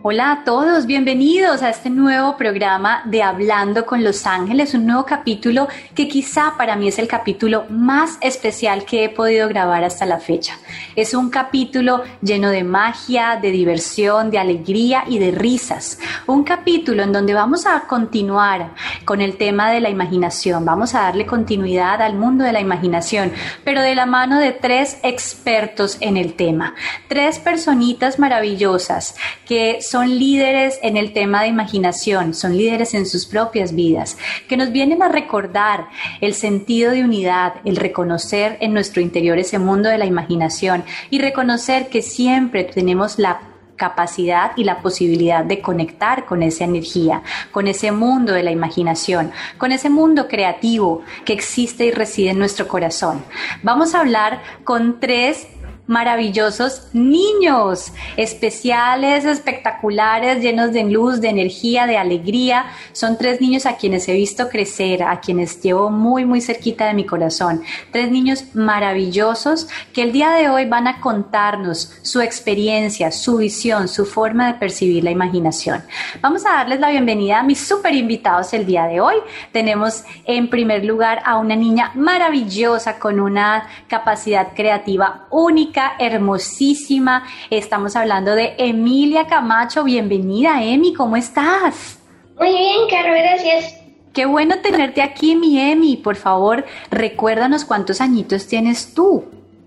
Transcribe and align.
Hola 0.00 0.30
a 0.30 0.44
todos, 0.44 0.86
bienvenidos 0.86 1.60
a 1.60 1.70
este 1.70 1.90
nuevo 1.90 2.36
programa 2.36 3.02
de 3.06 3.24
Hablando 3.24 3.84
con 3.84 4.04
los 4.04 4.26
Ángeles, 4.26 4.72
un 4.74 4.86
nuevo 4.86 5.04
capítulo 5.04 5.66
que 5.92 6.06
quizá 6.06 6.54
para 6.56 6.76
mí 6.76 6.86
es 6.86 7.00
el 7.00 7.08
capítulo 7.08 7.64
más 7.68 8.16
especial 8.20 8.84
que 8.84 9.02
he 9.02 9.08
podido 9.08 9.48
grabar 9.48 9.82
hasta 9.82 10.06
la 10.06 10.20
fecha. 10.20 10.56
Es 10.94 11.14
un 11.14 11.30
capítulo 11.30 12.04
lleno 12.22 12.50
de 12.50 12.62
magia, 12.62 13.40
de 13.42 13.50
diversión, 13.50 14.30
de 14.30 14.38
alegría 14.38 15.02
y 15.08 15.18
de 15.18 15.32
risas. 15.32 15.98
Un 16.28 16.44
capítulo 16.44 17.02
en 17.02 17.12
donde 17.12 17.34
vamos 17.34 17.66
a 17.66 17.80
continuar 17.88 18.74
con 19.04 19.20
el 19.20 19.36
tema 19.36 19.68
de 19.72 19.80
la 19.80 19.90
imaginación, 19.90 20.64
vamos 20.64 20.94
a 20.94 21.00
darle 21.00 21.26
continuidad 21.26 22.00
al 22.02 22.14
mundo 22.14 22.44
de 22.44 22.52
la 22.52 22.60
imaginación, 22.60 23.32
pero 23.64 23.82
de 23.82 23.96
la 23.96 24.06
mano 24.06 24.38
de 24.38 24.52
tres 24.52 24.98
expertos 25.02 25.96
en 25.98 26.16
el 26.16 26.34
tema, 26.34 26.76
tres 27.08 27.40
personitas 27.40 28.20
maravillosas 28.20 29.16
que 29.44 29.82
son 29.88 30.18
líderes 30.18 30.78
en 30.82 30.96
el 30.96 31.12
tema 31.12 31.42
de 31.42 31.48
imaginación, 31.48 32.34
son 32.34 32.56
líderes 32.56 32.94
en 32.94 33.06
sus 33.06 33.26
propias 33.26 33.74
vidas, 33.74 34.18
que 34.48 34.56
nos 34.56 34.70
vienen 34.70 35.02
a 35.02 35.08
recordar 35.08 35.88
el 36.20 36.34
sentido 36.34 36.92
de 36.92 37.04
unidad, 37.04 37.54
el 37.64 37.76
reconocer 37.76 38.58
en 38.60 38.74
nuestro 38.74 39.00
interior 39.00 39.38
ese 39.38 39.58
mundo 39.58 39.88
de 39.88 39.98
la 39.98 40.06
imaginación 40.06 40.84
y 41.10 41.20
reconocer 41.20 41.88
que 41.88 42.02
siempre 42.02 42.64
tenemos 42.64 43.18
la 43.18 43.40
capacidad 43.78 44.52
y 44.56 44.64
la 44.64 44.82
posibilidad 44.82 45.44
de 45.44 45.62
conectar 45.62 46.26
con 46.26 46.42
esa 46.42 46.64
energía, 46.64 47.22
con 47.52 47.66
ese 47.68 47.92
mundo 47.92 48.34
de 48.34 48.42
la 48.42 48.50
imaginación, 48.50 49.30
con 49.56 49.72
ese 49.72 49.88
mundo 49.88 50.28
creativo 50.28 51.02
que 51.24 51.32
existe 51.32 51.86
y 51.86 51.92
reside 51.92 52.30
en 52.30 52.38
nuestro 52.38 52.68
corazón. 52.68 53.24
Vamos 53.62 53.94
a 53.94 54.00
hablar 54.00 54.42
con 54.64 55.00
tres 55.00 55.46
maravillosos 55.88 56.82
niños, 56.92 57.92
especiales, 58.16 59.24
espectaculares, 59.24 60.40
llenos 60.42 60.72
de 60.72 60.84
luz, 60.84 61.20
de 61.20 61.30
energía, 61.30 61.86
de 61.86 61.96
alegría. 61.96 62.66
Son 62.92 63.16
tres 63.16 63.40
niños 63.40 63.64
a 63.64 63.76
quienes 63.76 64.06
he 64.06 64.12
visto 64.12 64.50
crecer, 64.50 65.02
a 65.02 65.18
quienes 65.20 65.60
llevo 65.62 65.90
muy, 65.90 66.26
muy 66.26 66.42
cerquita 66.42 66.86
de 66.86 66.94
mi 66.94 67.04
corazón. 67.06 67.62
Tres 67.90 68.10
niños 68.10 68.44
maravillosos 68.54 69.68
que 69.94 70.02
el 70.02 70.12
día 70.12 70.30
de 70.32 70.50
hoy 70.50 70.66
van 70.66 70.86
a 70.86 71.00
contarnos 71.00 71.98
su 72.02 72.20
experiencia, 72.20 73.10
su 73.10 73.38
visión, 73.38 73.88
su 73.88 74.04
forma 74.04 74.52
de 74.52 74.58
percibir 74.58 75.02
la 75.04 75.10
imaginación. 75.10 75.82
Vamos 76.20 76.44
a 76.44 76.50
darles 76.50 76.80
la 76.80 76.90
bienvenida 76.90 77.40
a 77.40 77.42
mis 77.42 77.66
super 77.66 77.94
invitados 77.94 78.52
el 78.52 78.66
día 78.66 78.84
de 78.84 79.00
hoy. 79.00 79.16
Tenemos 79.52 80.04
en 80.26 80.50
primer 80.50 80.84
lugar 80.84 81.22
a 81.24 81.38
una 81.38 81.56
niña 81.56 81.92
maravillosa 81.94 82.98
con 82.98 83.20
una 83.20 83.66
capacidad 83.88 84.48
creativa 84.54 85.26
única 85.30 85.77
hermosísima. 85.98 87.24
Estamos 87.50 87.96
hablando 87.96 88.34
de 88.34 88.54
Emilia 88.58 89.26
Camacho. 89.26 89.84
Bienvenida, 89.84 90.62
Emi, 90.62 90.92
¿cómo 90.94 91.16
estás? 91.16 91.98
Muy 92.38 92.50
bien, 92.50 92.88
Caro, 92.90 93.14
gracias. 93.14 93.74
Qué 94.12 94.26
bueno 94.26 94.56
tenerte 94.60 95.02
aquí, 95.02 95.36
mi 95.36 95.60
Emi. 95.60 95.96
Por 95.96 96.16
favor, 96.16 96.64
recuérdanos 96.90 97.64
cuántos 97.64 98.00
añitos 98.00 98.46
tienes 98.46 98.94
tú. 98.94 99.24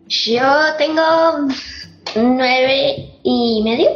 Yo 0.07 0.43
tengo 0.77 1.01
nueve 2.15 3.19
y 3.23 3.61
medio. 3.63 3.89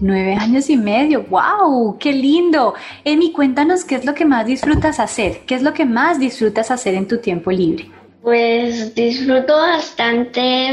Nueve 0.00 0.34
años 0.34 0.70
y 0.70 0.76
medio, 0.76 1.24
wow, 1.24 1.98
qué 1.98 2.12
lindo. 2.12 2.74
Emi, 3.04 3.32
cuéntanos 3.32 3.84
qué 3.84 3.96
es 3.96 4.04
lo 4.04 4.14
que 4.14 4.24
más 4.24 4.46
disfrutas 4.46 5.00
hacer, 5.00 5.40
qué 5.44 5.56
es 5.56 5.62
lo 5.62 5.74
que 5.74 5.84
más 5.84 6.20
disfrutas 6.20 6.70
hacer 6.70 6.94
en 6.94 7.08
tu 7.08 7.18
tiempo 7.18 7.50
libre. 7.50 7.90
Pues 8.22 8.94
disfruto 8.94 9.56
bastante 9.56 10.70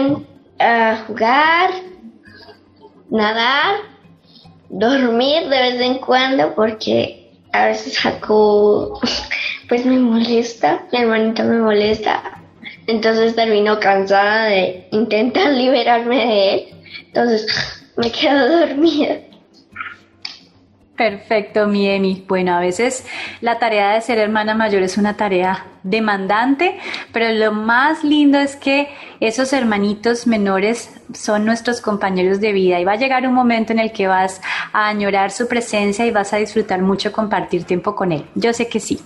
a 0.60 1.04
jugar, 1.08 1.72
nadar, 3.10 3.76
dormir 4.70 5.44
de 5.50 5.62
vez 5.62 5.82
en 5.82 5.96
cuando 6.00 6.54
porque 6.56 7.32
a 7.52 7.68
veces 7.68 7.98
Jaco 8.00 9.00
pues 9.70 9.86
me 9.86 9.98
molesta, 9.98 10.86
mi 10.92 11.00
hermanito 11.00 11.44
me 11.44 11.58
molesta, 11.58 12.42
entonces 12.88 13.36
termino 13.36 13.80
cansada 13.80 14.46
de 14.46 14.88
intentar 14.92 15.52
liberarme 15.54 16.18
de 16.18 16.54
él, 16.54 16.66
entonces 17.08 17.48
me 17.98 18.12
quedo 18.12 18.60
dormida. 18.60 19.18
Perfecto, 20.96 21.68
mi 21.68 21.90
Emi. 21.90 22.24
Bueno, 22.26 22.56
a 22.56 22.62
veces 22.62 23.06
la 23.42 23.60
tarea 23.60 23.94
de 23.94 24.02
ser 24.02 24.18
hermana 24.18 24.54
mayor 24.54 24.82
es 24.82 24.98
una 24.98 25.18
tarea 25.18 25.66
demandante, 25.84 26.80
pero 27.12 27.32
lo 27.34 27.52
más 27.52 28.04
lindo 28.06 28.40
es 28.40 28.56
que 28.56 28.88
esos 29.20 29.52
hermanitos 29.52 30.26
menores 30.26 30.90
son 31.14 31.44
nuestros 31.44 31.82
compañeros 31.82 32.40
de 32.40 32.54
vida 32.54 32.80
y 32.80 32.86
va 32.86 32.94
a 32.94 32.98
llegar 32.98 33.28
un 33.28 33.34
momento 33.34 33.74
en 33.74 33.80
el 33.80 33.92
que 33.92 34.08
vas 34.08 34.42
a 34.72 34.88
añorar 34.88 35.32
su 35.32 35.50
presencia 35.50 36.06
y 36.06 36.12
vas 36.12 36.32
a 36.32 36.38
disfrutar 36.38 36.82
mucho 36.82 37.12
compartir 37.12 37.66
tiempo 37.66 37.94
con 37.94 38.14
él. 38.14 38.26
Yo 38.34 38.54
sé 38.54 38.70
que 38.70 38.80
sí. 38.80 39.02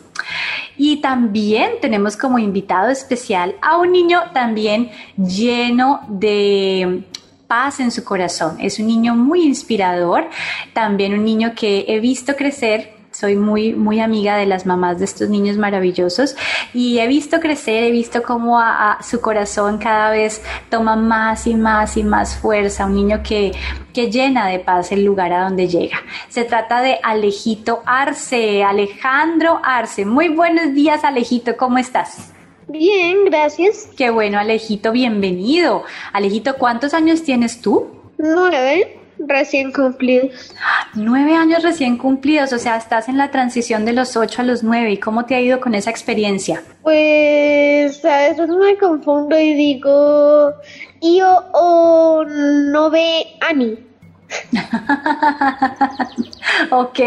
Y 0.78 1.02
también 1.02 1.72
tenemos 1.82 2.16
como 2.16 2.38
invitado 2.38 2.90
especial 2.90 3.56
a 3.64 3.78
un 3.78 3.92
niño 3.92 4.22
también 4.32 4.92
lleno 5.18 6.02
de 6.08 7.04
paz 7.50 7.82
en 7.82 7.92
su 7.92 8.06
corazón. 8.06 8.58
Es 8.62 8.80
un 8.80 8.88
niño 8.88 9.16
muy 9.16 9.44
inspirador, 9.44 10.30
también 10.74 11.14
un 11.14 11.26
niño 11.26 11.54
que 11.56 11.84
he 11.90 12.00
visto 12.00 12.38
crecer 12.38 13.00
soy 13.12 13.36
muy, 13.36 13.74
muy 13.74 14.00
amiga 14.00 14.38
de 14.38 14.46
las 14.46 14.66
mamás 14.66 15.00
de 15.00 15.06
estos 15.06 15.30
niños 15.30 15.58
maravillosos 15.58 16.36
y 16.74 17.00
he 17.00 17.08
visto 17.08 17.40
crecer, 17.40 17.84
he 17.84 17.92
visto 17.92 18.22
cómo 18.22 18.60
a, 18.60 19.00
su 19.02 19.20
corazón 19.20 19.80
cada 19.80 20.12
vez 20.12 20.44
toma 20.70 20.96
más 20.96 21.48
y 21.48 21.56
más 21.56 21.98
y 21.98 22.04
más 22.04 22.36
fuerza, 22.36 22.86
un 22.86 22.96
niño 22.96 23.22
que, 23.24 23.52
que 23.94 24.12
llena 24.12 24.48
de 24.48 24.60
paz 24.60 24.92
el 24.92 25.04
lugar 25.04 25.34
a 25.34 25.44
donde 25.44 25.68
llega. 25.68 25.98
Se 26.30 26.44
trata 26.44 26.82
de 26.82 27.00
Alejito 27.04 27.82
Arce, 27.86 28.64
Alejandro 28.64 29.60
Arce. 29.64 30.06
Muy 30.06 30.30
buenos 30.30 30.74
días 30.74 31.04
Alejito, 31.04 31.58
¿cómo 31.58 31.80
estás? 31.80 32.32
Bien, 32.70 33.26
gracias. 33.26 33.90
Qué 33.98 34.12
bueno, 34.12 34.38
Alejito, 34.38 34.92
bienvenido. 34.92 35.84
Alejito, 36.14 36.56
¿cuántos 36.56 36.94
años 36.94 37.24
tienes 37.24 37.62
tú? 37.62 37.88
Nueve, 38.20 39.00
recién 39.18 39.72
cumplidos. 39.72 40.54
Nueve 40.94 41.34
años 41.34 41.64
recién 41.64 41.98
cumplidos, 41.98 42.54
o 42.54 42.60
sea, 42.60 42.78
estás 42.78 43.10
en 43.10 43.18
la 43.18 43.32
transición 43.32 43.86
de 43.86 43.94
los 43.94 44.16
ocho 44.16 44.44
a 44.44 44.46
los 44.46 44.62
nueve. 44.62 44.92
¿Y 44.92 44.98
cómo 44.98 45.26
te 45.26 45.34
ha 45.34 45.42
ido 45.42 45.60
con 45.60 45.74
esa 45.74 45.90
experiencia? 45.90 46.62
Pues 46.84 48.06
a 48.06 48.18
veces 48.30 48.50
me 48.50 48.78
confundo 48.78 49.40
y 49.40 49.56
digo, 49.56 50.54
yo 51.02 51.46
o 51.54 52.24
nove 52.24 53.26
ani. 53.42 53.89
ok. 56.72 57.00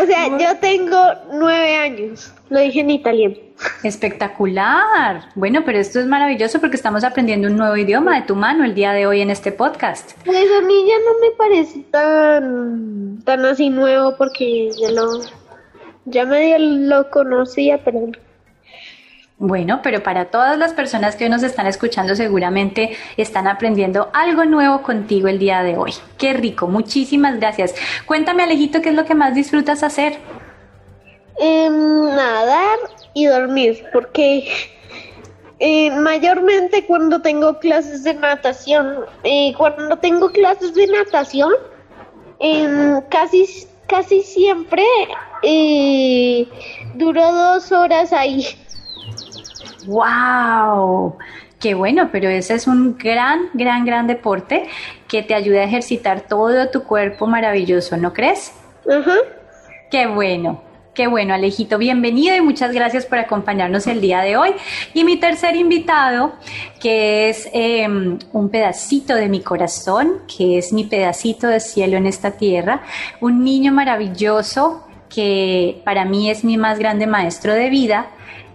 O 0.00 0.06
sea, 0.06 0.38
yo 0.38 0.56
tengo 0.60 0.96
nueve 1.32 1.76
años. 1.76 2.32
Lo 2.50 2.60
dije 2.60 2.80
en 2.80 2.90
italiano. 2.90 3.36
Espectacular. 3.82 5.28
Bueno, 5.34 5.62
pero 5.64 5.78
esto 5.78 6.00
es 6.00 6.06
maravilloso 6.06 6.60
porque 6.60 6.76
estamos 6.76 7.04
aprendiendo 7.04 7.48
un 7.48 7.56
nuevo 7.56 7.76
idioma 7.76 8.16
de 8.16 8.22
tu 8.26 8.34
mano 8.34 8.64
el 8.64 8.74
día 8.74 8.92
de 8.92 9.06
hoy 9.06 9.20
en 9.20 9.30
este 9.30 9.52
podcast. 9.52 10.12
Pues 10.24 10.46
a 10.58 10.62
mí 10.62 10.84
ya 10.86 10.98
no 10.98 11.20
me 11.20 11.30
parece 11.36 11.80
tan, 11.90 13.22
tan 13.24 13.44
así 13.44 13.70
nuevo 13.70 14.16
porque 14.16 14.70
ya 14.78 14.90
lo, 14.90 15.20
ya 16.04 16.24
medio 16.24 16.58
lo 16.58 17.10
conocía, 17.10 17.82
pero 17.84 18.10
bueno, 19.42 19.80
pero 19.82 20.04
para 20.04 20.26
todas 20.26 20.56
las 20.56 20.72
personas 20.72 21.16
que 21.16 21.24
hoy 21.24 21.30
nos 21.30 21.42
están 21.42 21.66
escuchando 21.66 22.14
seguramente 22.14 22.96
están 23.16 23.48
aprendiendo 23.48 24.08
algo 24.12 24.44
nuevo 24.44 24.82
contigo 24.82 25.26
el 25.26 25.40
día 25.40 25.64
de 25.64 25.76
hoy. 25.76 25.92
Qué 26.16 26.32
rico, 26.32 26.68
muchísimas 26.68 27.40
gracias. 27.40 27.74
Cuéntame 28.06 28.44
Alejito, 28.44 28.80
¿qué 28.80 28.90
es 28.90 28.94
lo 28.94 29.04
que 29.04 29.16
más 29.16 29.34
disfrutas 29.34 29.82
hacer? 29.82 30.18
Eh, 31.40 31.68
nadar 31.68 32.78
y 33.14 33.26
dormir, 33.26 33.84
porque 33.92 34.48
eh, 35.58 35.90
mayormente 35.90 36.86
cuando 36.86 37.20
tengo 37.20 37.58
clases 37.58 38.04
de 38.04 38.14
natación, 38.14 38.94
eh, 39.24 39.54
cuando 39.58 39.96
tengo 39.96 40.30
clases 40.30 40.72
de 40.74 40.86
natación, 40.86 41.52
casi, 43.08 43.66
casi 43.88 44.22
siempre 44.22 44.84
eh, 45.42 46.46
duro 46.94 47.32
dos 47.32 47.72
horas 47.72 48.12
ahí. 48.12 48.46
¡Wow! 49.86 51.16
Qué 51.60 51.74
bueno, 51.74 52.08
pero 52.10 52.28
ese 52.28 52.54
es 52.54 52.66
un 52.66 52.98
gran, 52.98 53.50
gran, 53.54 53.84
gran 53.84 54.06
deporte 54.06 54.66
que 55.08 55.22
te 55.22 55.34
ayuda 55.34 55.60
a 55.60 55.64
ejercitar 55.64 56.22
todo 56.22 56.68
tu 56.70 56.82
cuerpo 56.82 57.26
maravilloso, 57.26 57.96
¿no 57.96 58.12
crees? 58.12 58.52
Ajá. 58.90 59.14
Qué 59.90 60.06
bueno. 60.06 60.62
Qué 60.94 61.06
bueno, 61.06 61.32
Alejito, 61.32 61.78
bienvenido 61.78 62.36
y 62.36 62.42
muchas 62.42 62.70
gracias 62.72 63.06
por 63.06 63.18
acompañarnos 63.18 63.86
el 63.86 64.02
día 64.02 64.20
de 64.20 64.36
hoy. 64.36 64.50
Y 64.92 65.04
mi 65.04 65.16
tercer 65.16 65.56
invitado, 65.56 66.34
que 66.80 67.30
es 67.30 67.48
em, 67.54 68.18
un 68.32 68.50
pedacito 68.50 69.14
de 69.14 69.30
mi 69.30 69.40
corazón, 69.40 70.18
que 70.36 70.58
es 70.58 70.70
mi 70.70 70.84
pedacito 70.84 71.46
de 71.46 71.60
cielo 71.60 71.96
en 71.96 72.06
esta 72.06 72.32
tierra, 72.32 72.82
un 73.22 73.42
niño 73.42 73.72
maravilloso 73.72 74.86
que 75.08 75.80
para 75.82 76.04
mí 76.04 76.28
es 76.28 76.44
mi 76.44 76.58
más 76.58 76.78
grande 76.78 77.06
maestro 77.06 77.54
de 77.54 77.70
vida, 77.70 78.10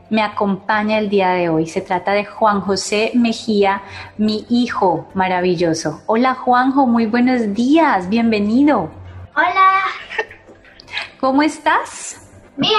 me 0.09 0.21
acompaña 0.21 0.99
el 0.99 1.09
día 1.09 1.29
de 1.29 1.49
hoy. 1.49 1.67
Se 1.67 1.81
trata 1.81 2.11
de 2.13 2.25
Juan 2.25 2.61
José 2.61 3.11
Mejía, 3.13 3.81
mi 4.17 4.45
hijo 4.49 5.09
maravilloso. 5.13 6.01
Hola 6.05 6.33
Juanjo, 6.35 6.87
muy 6.87 7.05
buenos 7.05 7.53
días, 7.53 8.09
bienvenido. 8.09 8.89
Hola. 9.35 9.81
¿Cómo 11.19 11.41
estás? 11.41 12.29
Bien. 12.55 12.73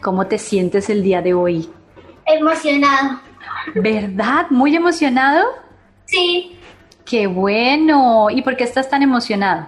¿Cómo 0.00 0.26
te 0.26 0.38
sientes 0.38 0.90
el 0.90 1.02
día 1.02 1.22
de 1.22 1.34
hoy? 1.34 1.70
Emocionado. 2.26 3.20
¿Verdad? 3.74 4.46
¿Muy 4.50 4.74
emocionado? 4.74 5.46
Sí. 6.06 6.58
Qué 7.04 7.26
bueno. 7.26 8.28
¿Y 8.30 8.42
por 8.42 8.56
qué 8.56 8.64
estás 8.64 8.88
tan 8.88 9.02
emocionado? 9.02 9.66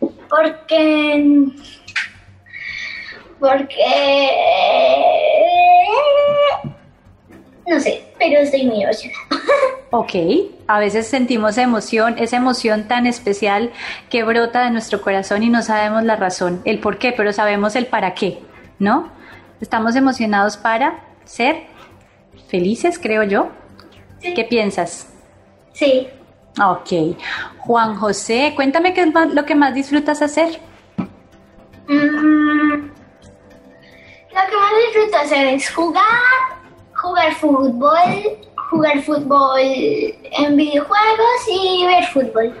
Porque... 0.00 1.52
Porque... 3.38 4.30
No 7.66 7.80
sé, 7.80 8.04
pero 8.18 8.40
estoy 8.40 8.66
muy 8.66 8.82
emocionada. 8.82 9.20
Ok, 9.96 10.10
a 10.66 10.80
veces 10.80 11.06
sentimos 11.06 11.56
emoción, 11.56 12.16
esa 12.18 12.36
emoción 12.38 12.88
tan 12.88 13.06
especial 13.06 13.70
que 14.10 14.24
brota 14.24 14.64
de 14.64 14.70
nuestro 14.72 15.00
corazón 15.00 15.44
y 15.44 15.50
no 15.50 15.62
sabemos 15.62 16.02
la 16.02 16.16
razón, 16.16 16.60
el 16.64 16.80
por 16.80 16.98
qué, 16.98 17.12
pero 17.12 17.32
sabemos 17.32 17.76
el 17.76 17.86
para 17.86 18.12
qué, 18.12 18.40
¿no? 18.80 19.12
Estamos 19.60 19.94
emocionados 19.94 20.56
para 20.56 20.98
ser 21.24 21.66
felices, 22.48 22.98
creo 23.00 23.22
yo. 23.22 23.50
Sí. 24.20 24.34
¿Qué 24.34 24.42
piensas? 24.42 25.06
Sí. 25.74 26.08
Ok. 26.60 27.16
Juan 27.58 27.94
José, 27.94 28.52
cuéntame 28.56 28.94
qué 28.94 29.02
es 29.02 29.12
más- 29.14 29.32
lo 29.32 29.44
que 29.44 29.54
más 29.54 29.74
disfrutas 29.74 30.22
hacer. 30.22 30.58
Mm, 31.86 32.72
lo 32.72 34.40
que 34.50 34.56
más 34.56 34.72
disfruto 34.86 35.16
hacer 35.22 35.46
es 35.46 35.70
jugar, 35.70 36.02
jugar 37.04 37.34
fútbol, 37.34 38.38
jugar 38.70 39.02
fútbol 39.02 39.60
en 39.60 40.56
videojuegos 40.56 41.38
y 41.48 41.86
ver 41.86 42.04
fútbol. 42.06 42.54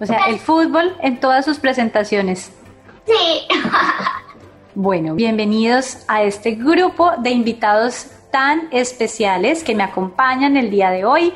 O 0.00 0.06
sea, 0.06 0.26
el 0.28 0.38
fútbol 0.38 0.96
en 1.00 1.18
todas 1.20 1.44
sus 1.44 1.58
presentaciones. 1.58 2.52
sí. 3.06 3.46
Bueno, 4.74 5.16
bienvenidos 5.16 6.04
a 6.06 6.22
este 6.22 6.52
grupo 6.52 7.10
de 7.18 7.30
invitados 7.30 8.06
tan 8.30 8.68
especiales 8.70 9.64
que 9.64 9.74
me 9.74 9.82
acompañan 9.82 10.56
el 10.56 10.70
día 10.70 10.90
de 10.90 11.04
hoy. 11.04 11.32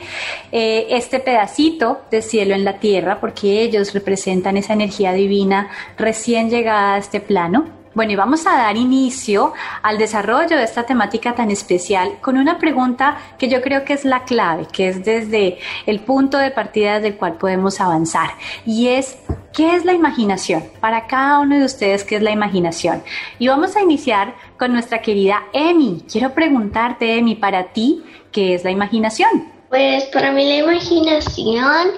Eh, 0.52 0.86
este 0.90 1.18
pedacito 1.18 2.02
de 2.08 2.22
cielo 2.22 2.54
en 2.54 2.64
la 2.64 2.78
tierra, 2.78 3.18
porque 3.18 3.62
ellos 3.62 3.94
representan 3.94 4.56
esa 4.56 4.74
energía 4.74 5.12
divina 5.12 5.70
recién 5.98 6.50
llegada 6.50 6.94
a 6.94 6.98
este 6.98 7.18
plano. 7.18 7.81
Bueno, 7.94 8.12
y 8.12 8.16
vamos 8.16 8.46
a 8.46 8.56
dar 8.56 8.76
inicio 8.78 9.52
al 9.82 9.98
desarrollo 9.98 10.56
de 10.56 10.64
esta 10.64 10.84
temática 10.84 11.34
tan 11.34 11.50
especial 11.50 12.18
con 12.22 12.38
una 12.38 12.58
pregunta 12.58 13.18
que 13.38 13.50
yo 13.50 13.60
creo 13.60 13.84
que 13.84 13.92
es 13.92 14.06
la 14.06 14.24
clave, 14.24 14.66
que 14.72 14.88
es 14.88 15.04
desde 15.04 15.58
el 15.84 16.00
punto 16.00 16.38
de 16.38 16.50
partida 16.50 16.94
desde 16.94 17.08
el 17.08 17.16
cual 17.16 17.34
podemos 17.34 17.80
avanzar. 17.80 18.30
Y 18.64 18.88
es, 18.88 19.18
¿qué 19.52 19.76
es 19.76 19.84
la 19.84 19.92
imaginación? 19.92 20.64
Para 20.80 21.06
cada 21.06 21.40
uno 21.40 21.58
de 21.58 21.66
ustedes, 21.66 22.02
¿qué 22.04 22.16
es 22.16 22.22
la 22.22 22.30
imaginación? 22.30 23.02
Y 23.38 23.48
vamos 23.48 23.76
a 23.76 23.82
iniciar 23.82 24.36
con 24.58 24.72
nuestra 24.72 25.02
querida 25.02 25.42
Emi. 25.52 26.04
Quiero 26.10 26.32
preguntarte, 26.32 27.18
Emi, 27.18 27.34
para 27.34 27.74
ti, 27.74 28.02
¿qué 28.32 28.54
es 28.54 28.64
la 28.64 28.70
imaginación? 28.70 29.52
Pues 29.68 30.04
para 30.04 30.32
mí 30.32 30.44
la 30.44 30.56
imaginación 30.64 31.88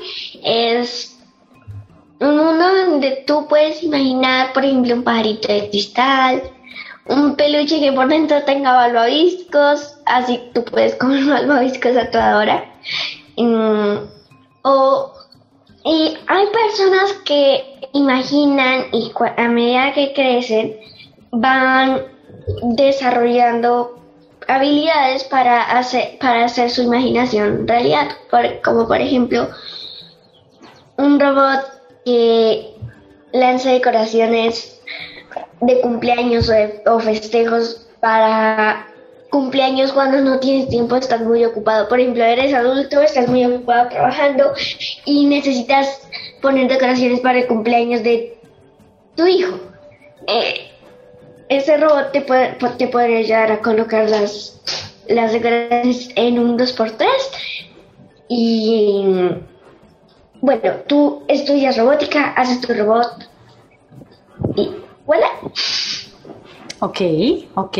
es 0.42 1.13
un 2.24 2.36
mundo 2.36 2.64
donde 2.86 3.24
tú 3.26 3.46
puedes 3.48 3.82
imaginar, 3.82 4.52
por 4.52 4.64
ejemplo, 4.64 4.94
un 4.94 5.04
pajarito 5.04 5.48
de 5.48 5.68
cristal, 5.70 6.42
un 7.06 7.36
peluche 7.36 7.80
que 7.80 7.92
por 7.92 8.08
dentro 8.08 8.42
tenga 8.44 8.72
malvaviscos, 8.72 9.98
así 10.06 10.40
tú 10.54 10.64
puedes 10.64 10.94
comer 10.94 11.24
malvaviscos 11.24 11.96
a 11.96 12.10
toda 12.10 12.38
hora. 12.38 12.64
Mm, 13.36 13.96
o, 14.62 15.12
y 15.84 16.16
hay 16.26 16.46
personas 16.46 17.12
que 17.24 17.88
imaginan 17.92 18.86
y 18.92 19.12
a 19.36 19.48
medida 19.48 19.92
que 19.92 20.12
crecen 20.14 20.76
van 21.30 22.02
desarrollando 22.62 23.98
habilidades 24.48 25.24
para 25.24 25.62
hacer, 25.62 26.18
para 26.18 26.44
hacer 26.44 26.70
su 26.70 26.82
imaginación 26.82 27.66
realidad, 27.66 28.08
como 28.62 28.86
por 28.86 29.00
ejemplo 29.00 29.48
un 30.96 31.18
robot 31.18 31.73
que 32.04 32.74
lanza 33.32 33.70
decoraciones 33.70 34.80
de 35.60 35.80
cumpleaños 35.80 36.48
o, 36.48 36.52
de- 36.52 36.82
festejos 37.02 37.86
para 38.00 38.86
cumpleaños 39.30 39.92
cuando 39.92 40.18
no 40.20 40.38
tienes 40.38 40.68
tiempo, 40.68 40.94
estás 40.96 41.20
muy 41.22 41.44
ocupado. 41.44 41.88
Por 41.88 41.98
ejemplo, 41.98 42.22
eres 42.24 42.54
adulto, 42.54 43.00
estás 43.00 43.28
muy 43.28 43.44
ocupado 43.44 43.88
trabajando 43.88 44.52
y 45.04 45.26
necesitas 45.26 46.06
poner 46.40 46.68
decoraciones 46.68 47.20
para 47.20 47.38
el 47.40 47.46
cumpleaños 47.46 48.02
de 48.04 48.38
tu 49.16 49.26
hijo. 49.26 49.58
Eh, 50.28 50.70
ese 51.48 51.76
robot 51.78 52.12
te 52.12 52.20
puede, 52.20 52.56
te 52.78 52.88
puede 52.88 53.16
ayudar 53.18 53.50
a 53.50 53.60
colocar 53.60 54.08
las, 54.08 54.60
las 55.08 55.32
decoraciones 55.32 56.10
en 56.14 56.38
un 56.38 56.56
2x3 56.58 57.04
y 58.28 59.04
bueno, 60.44 60.72
tú 60.86 61.22
estudias 61.26 61.78
robótica, 61.78 62.34
haces 62.36 62.60
tu 62.60 62.74
robot 62.74 63.30
y 64.54 64.72
voilà. 65.06 65.28
Ok, 66.80 67.00
ok, 67.54 67.74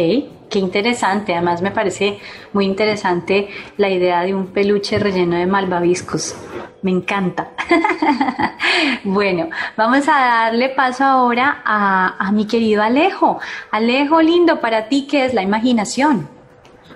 qué 0.49 0.59
interesante. 0.59 1.35
Además 1.35 1.61
me 1.61 1.73
parece 1.73 2.19
muy 2.55 2.65
interesante 2.65 3.51
la 3.77 3.91
idea 3.91 4.23
de 4.23 4.35
un 4.35 4.47
peluche 4.47 4.99
relleno 4.99 5.37
de 5.37 5.45
malvaviscos. 5.45 6.37
Me 6.81 6.91
encanta. 6.91 7.51
bueno, 9.05 9.51
vamos 9.77 10.09
a 10.09 10.47
darle 10.47 10.71
paso 10.71 11.05
ahora 11.05 11.61
a, 11.67 12.17
a 12.19 12.33
mi 12.33 12.47
querido 12.47 12.83
Alejo. 12.83 13.41
Alejo, 13.73 14.23
lindo, 14.23 14.63
para 14.63 14.89
ti, 14.89 15.07
¿qué 15.07 15.27
es 15.27 15.35
la 15.35 15.43
imaginación? 15.43 16.31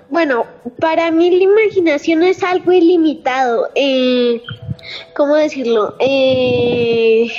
Bueno, 0.09 0.47
para 0.79 1.11
mí 1.11 1.29
la 1.29 1.43
imaginación 1.43 2.23
es 2.23 2.43
algo 2.43 2.71
ilimitado. 2.71 3.69
Eh, 3.75 4.41
¿Cómo 5.15 5.35
decirlo? 5.35 5.95
Eh, 5.99 7.31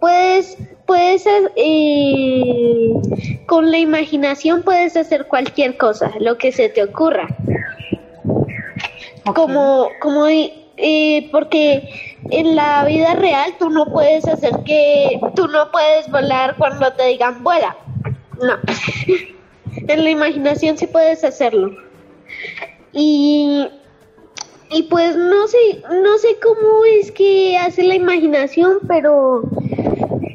puedes, 0.00 0.56
puedes, 0.86 1.24
eh, 1.56 2.92
con 3.46 3.70
la 3.70 3.78
imaginación 3.78 4.62
puedes 4.62 4.96
hacer 4.96 5.26
cualquier 5.26 5.76
cosa, 5.76 6.12
lo 6.20 6.38
que 6.38 6.52
se 6.52 6.68
te 6.68 6.82
ocurra. 6.82 7.28
Como, 9.34 9.88
como, 10.00 10.26
eh, 10.26 11.28
porque 11.30 12.16
en 12.30 12.56
la 12.56 12.84
vida 12.84 13.14
real 13.14 13.54
tú 13.58 13.68
no 13.68 13.86
puedes 13.86 14.26
hacer 14.26 14.52
que, 14.64 15.20
tú 15.34 15.48
no 15.48 15.70
puedes 15.70 16.10
volar 16.10 16.56
cuando 16.56 16.92
te 16.92 17.06
digan 17.06 17.42
vuela. 17.42 17.76
No. 18.40 18.54
en 19.88 20.04
la 20.04 20.10
imaginación 20.10 20.78
sí 20.78 20.86
puedes 20.86 21.24
hacerlo. 21.24 21.76
Y, 22.92 23.68
y 24.70 24.82
pues 24.84 25.16
no 25.16 25.46
sé, 25.46 25.82
no 26.02 26.18
sé 26.18 26.36
cómo 26.42 26.84
es 26.84 27.10
que 27.12 27.56
hace 27.56 27.82
la 27.84 27.94
imaginación, 27.94 28.78
pero 28.86 29.42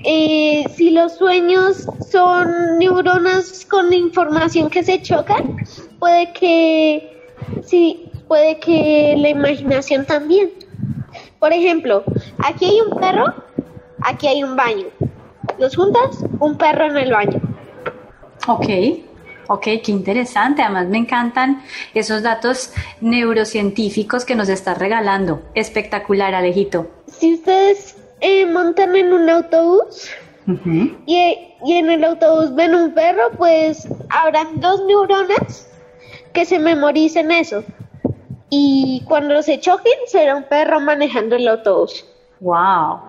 eh, 0.03 0.63
si 0.75 0.89
los 0.89 1.13
sueños 1.13 1.87
son 2.09 2.77
neuronas 2.79 3.65
con 3.65 3.93
información 3.93 4.69
que 4.69 4.83
se 4.83 5.01
chocan, 5.01 5.57
puede 5.99 6.33
que 6.33 7.21
sí, 7.63 8.09
puede 8.27 8.59
que 8.59 9.15
la 9.17 9.29
imaginación 9.29 10.05
también. 10.05 10.51
Por 11.39 11.53
ejemplo, 11.53 12.03
aquí 12.39 12.65
hay 12.65 12.81
un 12.81 12.99
perro, 12.99 13.33
aquí 14.01 14.27
hay 14.27 14.43
un 14.43 14.55
baño. 14.55 14.87
Los 15.59 15.75
juntas, 15.75 16.23
un 16.39 16.57
perro 16.57 16.85
en 16.85 16.97
el 16.97 17.11
baño. 17.11 17.39
Ok, 18.47 18.67
ok, 19.53 19.63
qué 19.83 19.91
interesante. 19.91 20.61
Además 20.61 20.87
me 20.87 20.97
encantan 20.97 21.61
esos 21.93 22.21
datos 22.23 22.71
neurocientíficos 23.01 24.25
que 24.25 24.35
nos 24.35 24.49
estás 24.49 24.77
regalando. 24.77 25.41
Espectacular, 25.55 26.33
Alejito. 26.35 26.87
Si 27.07 27.33
ustedes 27.35 27.95
eh, 28.21 28.45
montan 28.45 28.95
en 28.95 29.13
un 29.13 29.29
autobús 29.29 30.09
y, 31.05 31.37
y 31.65 31.73
en 31.73 31.89
el 31.89 32.03
autobús 32.03 32.53
ven 32.55 32.75
un 32.75 32.93
perro, 32.93 33.31
pues 33.37 33.87
habrán 34.09 34.59
dos 34.59 34.83
neuronas 34.85 35.67
que 36.33 36.45
se 36.45 36.59
memoricen 36.59 37.31
eso. 37.31 37.63
Y 38.49 39.03
cuando 39.07 39.41
se 39.41 39.59
choquen, 39.59 39.93
será 40.07 40.35
un 40.35 40.43
perro 40.43 40.79
manejando 40.79 41.35
el 41.35 41.47
autobús. 41.47 42.05
Wow, 42.39 42.99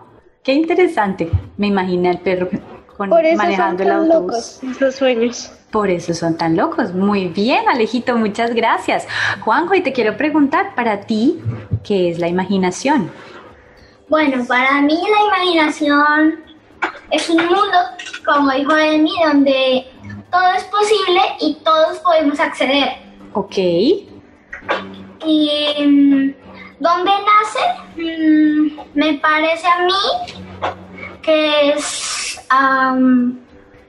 qué 0.42 0.52
interesante. 0.54 1.28
Me 1.56 1.66
imaginé 1.66 2.10
al 2.10 2.20
perro 2.20 2.48
con- 2.96 3.10
Por 3.10 3.24
eso 3.24 3.36
manejando 3.36 3.82
son 3.84 3.92
el 3.92 3.98
tan 3.98 4.12
autobús. 4.12 4.60
locos 4.62 4.76
esos 4.76 4.94
sueños. 4.94 5.52
Por 5.74 5.90
eso 5.90 6.14
son 6.14 6.36
tan 6.36 6.56
locos. 6.56 6.94
Muy 6.94 7.26
bien, 7.26 7.68
Alejito, 7.68 8.16
muchas 8.16 8.54
gracias. 8.54 9.08
Juanjo, 9.40 9.74
y 9.74 9.82
te 9.82 9.92
quiero 9.92 10.16
preguntar 10.16 10.76
para 10.76 11.00
ti, 11.00 11.40
¿qué 11.82 12.10
es 12.10 12.20
la 12.20 12.28
imaginación? 12.28 13.10
Bueno, 14.08 14.44
para 14.46 14.80
mí 14.82 14.94
la 14.94 15.26
imaginación 15.26 16.44
es 17.10 17.28
un 17.28 17.38
mundo, 17.38 17.76
como 18.24 18.52
dijo 18.52 18.76
Emi, 18.76 19.10
donde 19.24 19.88
todo 20.30 20.48
es 20.56 20.62
posible 20.62 21.20
y 21.40 21.54
todos 21.64 21.98
podemos 21.98 22.38
acceder. 22.38 22.90
Ok. 23.32 23.56
Y 25.26 25.50
mm, 25.80 26.34
¿dónde 26.78 27.10
nace? 27.26 27.64
Mm, 27.96 28.78
me 28.94 29.14
parece 29.14 29.66
a 29.66 29.82
mí 29.82 30.72
que 31.20 31.70
es, 31.70 32.38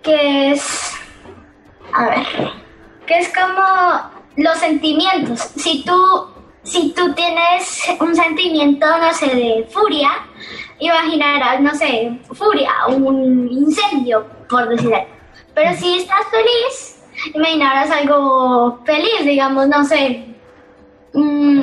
que 0.02 0.52
es, 0.52 0.85
a 1.96 2.10
ver, 2.10 2.28
que 3.08 3.20
es 3.20 3.32
como 3.34 3.64
los 4.36 4.58
sentimientos. 4.58 5.40
Si 5.56 5.84
tú, 5.84 6.28
si 6.64 6.92
tú 6.94 7.14
tienes 7.14 7.82
un 8.00 8.14
sentimiento, 8.16 8.86
no 8.98 9.14
sé, 9.14 9.28
de 9.28 9.68
furia, 9.72 10.10
imaginarás, 10.80 11.62
no 11.62 11.74
sé, 11.74 12.20
furia, 12.34 12.72
un 12.90 13.48
incendio, 13.50 14.26
por 14.50 14.68
decir 14.68 14.94
algo. 14.94 15.08
Pero 15.54 15.74
si 15.76 16.00
estás 16.00 16.26
feliz, 16.30 17.02
imaginarás 17.34 17.90
algo 17.92 18.82
feliz, 18.86 19.24
digamos, 19.24 19.68
no 19.70 19.86
sé, 19.86 20.26
mm, 21.14 21.62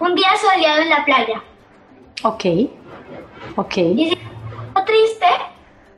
un 0.00 0.14
día 0.14 0.30
soleado 0.40 0.80
en 0.80 0.88
la 0.88 1.04
playa. 1.04 1.42
Ok. 2.24 2.44
Ok. 3.56 3.76
Y 3.76 4.10
si 4.10 4.12
estás 4.14 4.84
triste, 4.86 5.26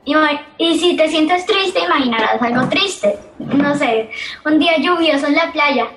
ima- 0.05 0.41
y 0.57 0.77
si 0.79 0.95
te 0.95 1.09
sientes 1.09 1.45
triste, 1.45 1.79
imaginarás 1.79 2.41
algo 2.41 2.67
triste. 2.69 3.17
No 3.39 3.75
sé, 3.75 4.09
un 4.45 4.59
día 4.59 4.77
lluvioso 4.77 5.27
en 5.27 5.35
la 5.35 5.51
playa, 5.51 5.87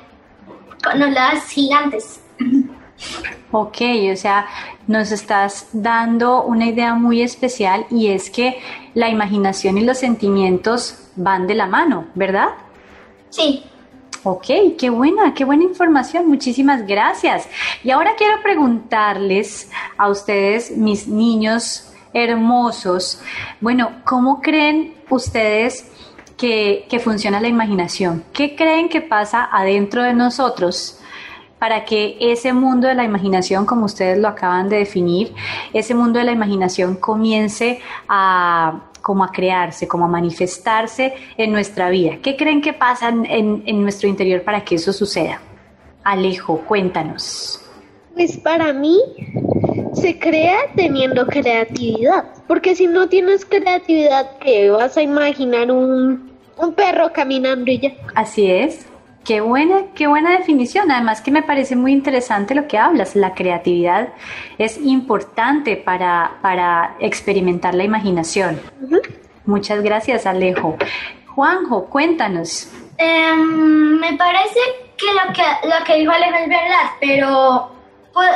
con 0.83 1.03
olas 1.03 1.49
gigantes. 1.49 2.21
Ok, 3.51 3.77
o 4.13 4.17
sea, 4.17 4.47
nos 4.87 5.13
estás 5.13 5.69
dando 5.73 6.43
una 6.43 6.67
idea 6.67 6.95
muy 6.95 7.23
especial 7.23 7.87
y 7.91 8.09
es 8.09 8.31
que 8.31 8.61
la 8.95 9.09
imaginación 9.09 9.79
y 9.79 9.85
los 9.85 9.99
sentimientos 9.99 11.09
van 11.17 11.47
de 11.47 11.55
la 11.55 11.67
mano, 11.67 12.07
¿verdad? 12.15 12.49
Sí, 13.31 13.65
Ok, 14.27 14.47
qué 14.79 14.89
buena, 14.89 15.35
qué 15.35 15.45
buena 15.45 15.65
información, 15.65 16.27
muchísimas 16.27 16.87
gracias. 16.87 17.47
Y 17.83 17.91
ahora 17.91 18.15
quiero 18.17 18.41
preguntarles 18.43 19.71
a 19.99 20.09
ustedes, 20.09 20.75
mis 20.79 21.07
niños 21.07 21.93
hermosos, 22.15 23.21
bueno, 23.61 23.91
¿cómo 24.05 24.41
creen 24.41 24.95
ustedes 25.11 25.91
que, 26.39 26.87
funciona 27.03 27.41
la 27.41 27.49
imaginación? 27.49 28.25
¿Qué 28.33 28.57
creen 28.57 28.89
que 28.89 29.01
pasa 29.03 29.49
adentro 29.53 30.03
de 30.03 30.15
nosotros? 30.15 31.01
para 31.57 31.87
que 31.87 32.19
ese 32.21 32.53
mundo 32.53 32.89
de 32.89 32.95
la 32.95 33.05
imaginación, 33.05 33.65
como 33.65 33.87
ustedes 33.87 34.19
lo 34.19 34.29
acaban 34.29 34.69
de 34.69 34.77
definir, 34.77 35.33
ese 35.73 35.95
mundo 35.95 36.19
de 36.19 36.27
la 36.27 36.33
imaginación 36.33 36.97
comience 36.97 37.81
a 38.07 38.81
como 39.01 39.25
a 39.25 39.29
crearse, 39.33 39.89
como 39.89 40.05
a 40.05 40.09
manifestarse 40.09 41.15
en 41.39 41.53
nuestra 41.53 41.89
vida. 41.89 42.17
¿Qué 42.23 42.37
creen 42.37 42.61
que 42.61 42.75
pasa 42.75 43.09
en- 43.09 43.63
en 43.65 43.83
nuestro 43.83 44.11
interior 44.11 44.43
para 44.43 44.63
que 44.63 44.75
eso 44.75 44.93
suceda? 44.93 45.41
Alejo, 46.03 46.59
cuéntanos. 46.67 47.63
Pues 48.15 48.37
para 48.37 48.75
mí 48.75 48.99
se 49.95 50.19
crea 50.19 50.59
teniendo 50.75 51.27
creatividad, 51.27 52.25
porque 52.47 52.75
si 52.75 52.87
no 52.87 53.09
tienes 53.09 53.45
creatividad, 53.45 54.39
¿qué 54.39 54.71
vas 54.71 54.97
a 54.97 55.03
imaginar 55.03 55.71
un, 55.71 56.33
un 56.57 56.75
perro 56.75 57.13
caminando 57.13 57.71
y 57.71 57.79
ya? 57.79 57.93
Así 58.15 58.51
es. 58.51 58.87
Qué 59.25 59.41
buena, 59.41 59.87
qué 59.95 60.07
buena 60.07 60.37
definición. 60.37 60.91
Además 60.91 61.23
que 61.23 61.31
me 61.31 61.43
parece 61.43 61.77
muy 61.77 61.93
interesante 61.93 62.55
lo 62.55 62.69
que 62.69 62.77
hablas. 62.77 63.17
La 63.17 63.35
creatividad 63.35 64.11
es 64.59 64.77
importante 64.77 65.77
para, 65.77 66.33
para 66.43 66.97
experimentar 67.01 67.75
la 67.75 67.85
imaginación. 67.85 68.61
Muchas 69.47 69.83
gracias, 69.83 70.27
Alejo. 70.27 70.77
Juanjo, 71.35 71.87
cuéntanos. 71.87 72.71
Em, 72.99 73.99
me 73.99 74.13
parece 74.13 74.61
que 74.97 75.07
lo 75.07 75.33
que 75.33 75.69
lo 75.69 75.85
que 75.85 75.95
dijo 75.97 76.13
Alejo 76.13 76.37
es 76.37 76.49
verdad, 76.49 76.91
pero 77.01 77.71
pues, 78.13 78.31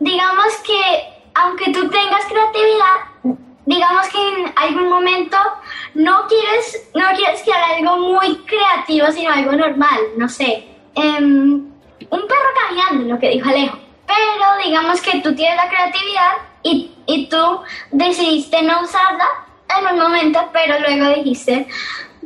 digamos 0.00 0.56
que 0.66 1.18
aunque 1.34 1.72
tú 1.72 1.88
tengas 1.88 2.24
creatividad, 2.24 3.38
digamos 3.66 4.08
que 4.08 4.18
en 4.18 4.52
algún 4.56 4.88
momento 4.88 5.36
no 5.94 6.26
quieres 6.26 6.90
no 6.94 7.04
quieres 7.16 7.42
crear 7.42 7.62
algo 7.76 7.96
muy 7.98 8.36
creativo, 8.38 9.10
sino 9.12 9.32
algo 9.32 9.52
normal, 9.52 10.00
no 10.16 10.28
sé, 10.28 10.66
em, 10.94 11.68
un 12.10 12.20
perro 12.28 12.50
caminando, 12.60 13.14
lo 13.14 13.20
que 13.20 13.30
dijo 13.30 13.48
Alejo. 13.48 13.78
Pero 14.06 14.64
digamos 14.64 15.00
que 15.02 15.20
tú 15.20 15.34
tienes 15.34 15.56
la 15.56 15.68
creatividad 15.68 16.32
y, 16.62 16.92
y 17.06 17.28
tú 17.28 17.60
decidiste 17.92 18.62
no 18.62 18.82
usarla 18.82 19.26
en 19.78 19.94
un 19.94 20.00
momento, 20.00 20.48
pero 20.52 20.80
luego 20.80 21.14
dijiste 21.16 21.66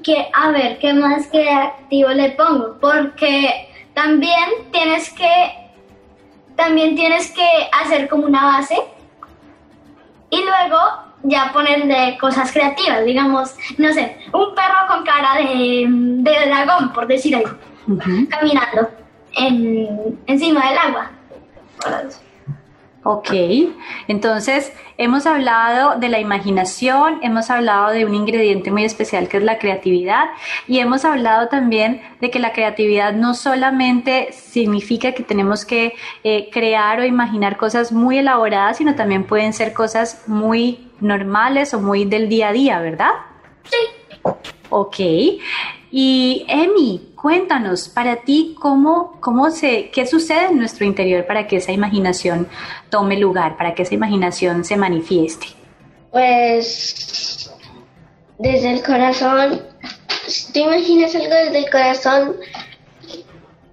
que 0.04 0.28
a 0.32 0.50
ver 0.50 0.78
qué 0.78 0.94
más 0.94 1.26
creativo 1.26 2.08
le 2.10 2.30
pongo, 2.30 2.78
porque 2.80 3.68
también 3.94 4.70
tienes 4.70 5.10
que 5.10 5.62
también 6.56 6.94
tienes 6.94 7.30
que 7.32 7.47
hacer 7.73 8.09
como 8.09 8.26
una 8.26 8.44
base 8.44 8.76
y 10.30 10.42
luego 10.42 10.78
ya 11.25 11.52
ponerle 11.52 12.18
cosas 12.18 12.50
creativas, 12.52 13.04
digamos, 13.04 13.54
no 13.78 13.92
sé, 13.92 14.18
un 14.32 14.54
perro 14.54 14.87
con 14.88 15.04
cara 15.04 15.37
de, 15.37 15.87
de 15.88 16.47
dragón, 16.47 16.92
por 16.92 17.06
decir 17.06 17.37
algo, 17.37 17.56
caminando 18.28 18.90
en, 19.37 20.18
encima 20.26 20.68
del 20.68 20.78
agua. 20.78 21.11
Ok, 23.04 23.30
entonces 24.06 24.73
hemos 24.97 25.26
hablado 25.26 25.99
de 25.99 26.09
la 26.09 26.21
imaginación, 26.21 27.18
hemos 27.23 27.50
hablado 27.50 27.90
de 27.90 28.04
un 28.04 28.14
ingrediente 28.14 28.71
muy 28.71 28.85
especial 28.85 29.26
que 29.26 29.38
es 29.38 29.42
la 29.42 29.59
creatividad 29.59 30.26
y 30.68 30.78
hemos 30.78 31.04
hablado 31.04 31.49
también 31.49 32.00
de 32.21 32.30
que 32.30 32.38
la 32.38 32.52
creatividad 32.52 33.12
no 33.12 33.35
solamente 33.35 34.30
significa 34.30 35.12
que 35.12 35.25
tenemos 35.25 35.64
que 35.64 35.94
eh, 36.23 36.49
crear 36.52 37.00
o 37.00 37.04
imaginar 37.04 37.56
cosas 37.56 37.90
muy 37.90 38.18
elaboradas, 38.18 38.76
sino 38.76 38.94
también 38.94 39.25
pueden 39.25 39.52
ser 39.52 39.73
cosas 39.73 40.23
muy 40.28 40.88
normales 41.00 41.75
o 41.75 41.80
muy 41.80 42.04
del 42.04 42.28
día 42.28 42.50
a 42.50 42.52
día, 42.52 42.80
¿verdad? 42.80 43.11
Sí. 43.64 44.01
Ok. 44.70 44.98
Y 45.90 46.46
Emi, 46.48 47.12
cuéntanos, 47.14 47.88
para 47.88 48.16
ti, 48.16 48.56
¿cómo, 48.58 49.18
cómo 49.20 49.50
se, 49.50 49.90
qué 49.90 50.06
sucede 50.06 50.46
en 50.46 50.58
nuestro 50.58 50.86
interior 50.86 51.26
para 51.26 51.46
que 51.46 51.56
esa 51.56 51.72
imaginación 51.72 52.48
tome 52.88 53.18
lugar, 53.18 53.58
para 53.58 53.74
que 53.74 53.82
esa 53.82 53.94
imaginación 53.94 54.64
se 54.64 54.76
manifieste? 54.76 55.48
Pues 56.10 57.54
desde 58.38 58.72
el 58.72 58.82
corazón, 58.82 59.62
si 60.26 60.52
tú 60.52 60.60
imaginas 60.60 61.14
algo 61.14 61.34
desde 61.34 61.58
el 61.58 61.70
corazón 61.70 62.36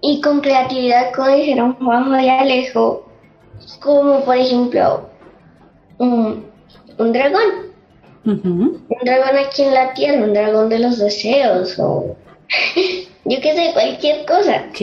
y 0.01 0.19
con 0.21 0.41
creatividad, 0.41 1.13
como 1.15 1.29
dijeron 1.29 1.75
Juanjo 1.75 2.19
y 2.19 2.29
Alejo, 2.29 3.09
como 3.79 4.25
por 4.25 4.35
ejemplo 4.35 5.09
un, 5.97 6.45
un 6.97 7.13
dragón, 7.13 7.68
Un 8.29 8.85
dragón 9.03 9.37
aquí 9.37 9.63
en 9.63 9.73
la 9.73 9.93
tierra, 9.93 10.23
un 10.23 10.33
dragón 10.33 10.69
de 10.69 10.79
los 10.79 10.99
deseos 10.99 11.77
o 11.79 12.15
yo 13.25 13.41
qué 13.41 13.55
sé, 13.55 13.71
cualquier 13.73 14.25
cosa. 14.25 14.65
Ok, 14.69 14.81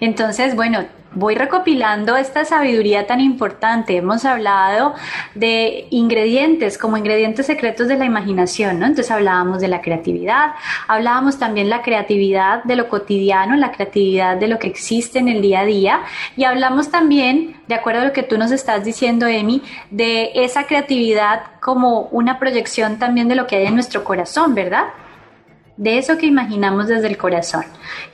entonces, 0.00 0.54
bueno, 0.54 0.84
voy 1.12 1.34
recopilando 1.34 2.16
esta 2.16 2.44
sabiduría 2.44 3.06
tan 3.06 3.20
importante. 3.20 3.96
Hemos 3.96 4.24
hablado 4.24 4.94
de 5.34 5.86
ingredientes 5.90 6.78
como 6.78 6.96
ingredientes 6.96 7.46
secretos 7.46 7.88
de 7.88 7.96
la 7.96 8.04
imaginación, 8.04 8.78
¿no? 8.78 8.86
Entonces 8.86 9.10
hablábamos 9.10 9.60
de 9.60 9.68
la 9.68 9.80
creatividad, 9.80 10.52
hablábamos 10.86 11.38
también 11.38 11.68
la 11.68 11.82
creatividad 11.82 12.62
de 12.64 12.76
lo 12.76 12.88
cotidiano, 12.88 13.56
la 13.56 13.72
creatividad 13.72 14.36
de 14.36 14.48
lo 14.48 14.58
que 14.58 14.68
existe 14.68 15.18
en 15.18 15.28
el 15.28 15.42
día 15.42 15.60
a 15.60 15.64
día 15.64 16.00
y 16.36 16.44
hablamos 16.44 16.90
también, 16.90 17.56
de 17.66 17.74
acuerdo 17.74 18.02
a 18.02 18.04
lo 18.04 18.12
que 18.12 18.22
tú 18.22 18.38
nos 18.38 18.52
estás 18.52 18.84
diciendo, 18.84 19.26
Emi, 19.26 19.62
de 19.90 20.30
esa 20.34 20.64
creatividad 20.66 21.42
como 21.60 22.08
una 22.12 22.38
proyección 22.38 22.98
también 22.98 23.28
de 23.28 23.34
lo 23.34 23.46
que 23.46 23.56
hay 23.56 23.66
en 23.66 23.74
nuestro 23.74 24.04
corazón, 24.04 24.54
¿verdad? 24.54 24.88
de 25.80 25.96
eso 25.96 26.18
que 26.18 26.26
imaginamos 26.26 26.88
desde 26.88 27.08
el 27.08 27.16
corazón. 27.16 27.64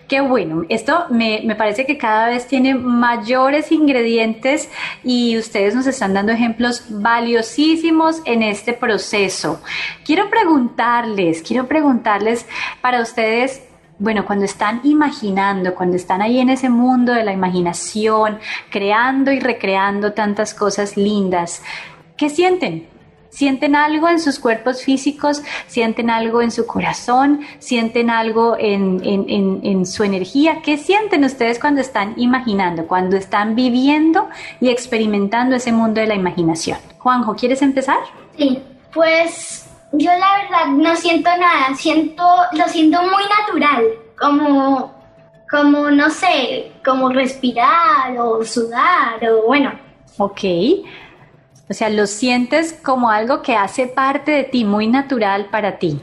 Qué 0.07 0.21
bueno, 0.21 0.63
esto 0.69 1.07
me, 1.11 1.43
me, 1.45 1.57
parece 1.57 1.85
que 1.85 1.99
cada 1.99 2.29
vez 2.29 2.47
tiene 2.47 2.77
mayores 2.77 3.73
ingredientes 3.73 4.71
y 5.03 5.37
ustedes 5.37 5.75
nos 5.75 5.89
están 5.89 6.15
dando 6.15 6.31
ejemplos 6.31 6.85
valiosísimos 6.89 8.23
en 8.25 8.45
este 8.45 8.73
proceso. 8.73 9.61
Quiero 10.05 10.31
preguntarles, 10.31 11.43
quiero 11.43 11.67
preguntarles 11.67 12.47
para 12.81 13.03
ustedes, 13.03 13.65
bueno, 13.99 14.25
cuando 14.27 14.45
están 14.45 14.81
imaginando, 14.85 15.75
cuando 15.75 15.97
están 15.97 16.23
ahí 16.23 16.39
en 16.39 16.51
ese 16.51 16.69
mundo 16.69 17.15
de 17.15 17.25
la 17.25 17.33
imaginación, 17.33 18.39
creando 18.71 19.33
y 19.33 19.41
recreando 19.41 20.13
tantas 20.13 20.55
cosas 20.55 20.97
lindas, 20.97 21.65
¿qué 22.17 22.31
sienten? 22.31 22.96
¿Sienten 23.31 23.77
algo 23.77 24.09
en 24.09 24.21
sus 24.21 24.39
cuerpos 24.39 24.83
físicos? 24.83 25.43
¿Sienten 25.67 26.11
algo 26.11 26.43
en 26.43 26.51
su 26.51 26.67
corazón? 26.67 27.41
¿Sienten 27.59 28.11
algo 28.11 28.57
en, 28.59 29.01
en, 29.05 29.27
en, 29.29 29.61
en, 29.63 29.87
su 29.87 30.05
energía? 30.05 30.63
¿Qué 30.63 30.77
sienten 30.77 31.25
ustedes 31.25 31.59
cuando 31.59 31.81
están 31.81 32.15
imaginando, 32.17 32.87
cuando 32.87 33.17
están 33.17 33.55
viviendo 33.55 34.29
y 34.61 34.69
experimentando 34.69 35.57
ese 35.57 35.73
mundo 35.73 36.01
de 36.01 36.07
la 36.07 36.15
imaginación? 36.15 36.79
Juanjo, 36.99 37.35
¿quieres 37.35 37.63
empezar? 37.63 37.99
Sí, 38.37 38.63
pues 38.93 39.69
yo 39.93 40.11
la 40.11 40.43
verdad 40.43 40.67
no 40.69 40.97
siento 40.97 41.31
nada, 41.39 41.75
siento, 41.75 42.25
lo 42.53 42.69
siento 42.69 43.03
muy 43.03 43.23
natural, 43.41 43.85
como, 44.19 44.95
como 45.51 45.91
no 45.91 46.11
sé, 46.11 46.73
como 46.85 47.09
respirar 47.11 48.17
o 48.19 48.45
sudar 48.45 49.23
o 49.31 49.47
bueno. 49.47 49.73
Ok. 50.19 50.41
O 51.69 51.75
sea, 51.75 51.89
lo 51.89 52.07
sientes 52.07 52.73
como 52.73 53.11
algo 53.11 53.43
que 53.43 53.57
hace 53.57 53.89
parte 53.89 54.31
de 54.31 54.45
ti, 54.45 54.65
muy 54.65 54.87
natural 54.87 55.47
para 55.47 55.79
ti. 55.79 56.01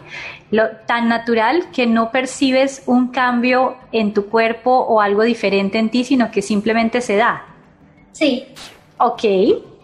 Lo, 0.52 0.70
tan 0.86 1.08
natural 1.08 1.72
que 1.72 1.88
no 1.88 2.12
percibes 2.12 2.84
un 2.86 3.08
cambio 3.08 3.78
en 3.92 4.14
tu 4.14 4.28
cuerpo 4.28 4.72
o 4.72 5.00
algo 5.00 5.24
diferente 5.24 5.80
en 5.80 5.90
ti, 5.90 6.04
sino 6.04 6.32
que 6.32 6.42
simplemente 6.42 7.00
se 7.02 7.16
da. 7.16 7.46
Sí. 8.12 8.46
Ok, 8.98 9.22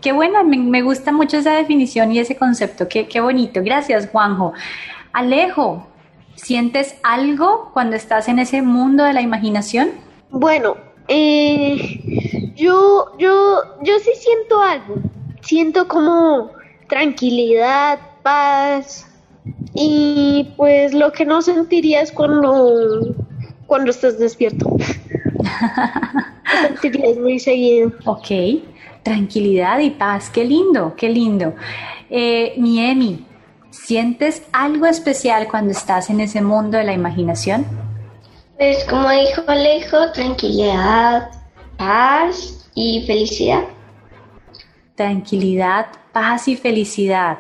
qué 0.01 0.11
bueno, 0.11 0.43
me, 0.43 0.57
me 0.57 0.81
gusta 0.81 1.11
mucho 1.11 1.37
esa 1.37 1.53
definición 1.53 2.11
y 2.11 2.19
ese 2.19 2.35
concepto, 2.35 2.87
qué, 2.87 3.07
qué 3.07 3.21
bonito. 3.21 3.61
Gracias, 3.63 4.09
Juanjo. 4.09 4.53
Alejo, 5.13 5.87
¿sientes 6.35 6.95
algo 7.03 7.71
cuando 7.73 7.95
estás 7.95 8.27
en 8.27 8.39
ese 8.39 8.61
mundo 8.61 9.03
de 9.03 9.13
la 9.13 9.21
imaginación? 9.21 9.91
Bueno, 10.29 10.75
eh, 11.07 12.53
yo, 12.55 13.17
yo, 13.17 13.61
yo 13.81 13.99
sí 13.99 14.11
siento 14.15 14.61
algo. 14.61 14.95
Siento 15.49 15.87
como 15.87 16.51
tranquilidad, 16.87 17.97
paz. 18.21 19.07
Y 19.73 20.47
pues 20.55 20.93
lo 20.93 21.11
que 21.11 21.25
no 21.25 21.41
sentirías 21.41 22.11
cuando, 22.11 23.15
cuando 23.65 23.89
estás 23.89 24.19
despierto. 24.19 24.69
Lo 26.69 26.77
sentirías 26.77 27.17
muy 27.17 27.39
seguido. 27.39 27.91
Ok, 28.05 28.27
tranquilidad 29.01 29.79
y 29.79 29.89
paz, 29.89 30.29
qué 30.29 30.45
lindo, 30.45 30.93
qué 30.95 31.09
lindo. 31.09 31.55
Eh, 32.11 32.53
mi 32.57 32.85
Emi, 32.85 33.25
¿sientes 33.71 34.43
algo 34.51 34.85
especial 34.85 35.47
cuando 35.47 35.71
estás 35.71 36.11
en 36.11 36.19
ese 36.19 36.43
mundo 36.43 36.77
de 36.77 36.83
la 36.83 36.93
imaginación? 36.93 37.65
Pues 38.59 38.85
como 38.87 39.09
dijo 39.09 39.41
Alejo, 39.47 40.11
tranquilidad, 40.11 41.31
paz 41.75 42.69
y 42.75 43.03
felicidad. 43.07 43.63
Tranquilidad, 44.99 45.85
paz 46.11 46.49
y 46.49 46.57
felicidad. 46.57 47.37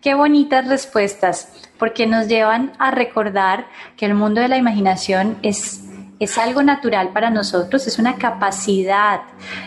Qué 0.00 0.14
bonitas 0.14 0.66
respuestas, 0.66 1.52
porque 1.78 2.06
nos 2.06 2.28
llevan 2.28 2.72
a 2.78 2.92
recordar 2.92 3.66
que 3.98 4.06
el 4.06 4.14
mundo 4.14 4.40
de 4.40 4.48
la 4.48 4.56
imaginación 4.56 5.36
es 5.42 5.82
es 6.18 6.38
algo 6.38 6.62
natural 6.62 7.10
para 7.10 7.28
nosotros, 7.28 7.86
es 7.86 7.98
una 7.98 8.16
capacidad 8.16 9.20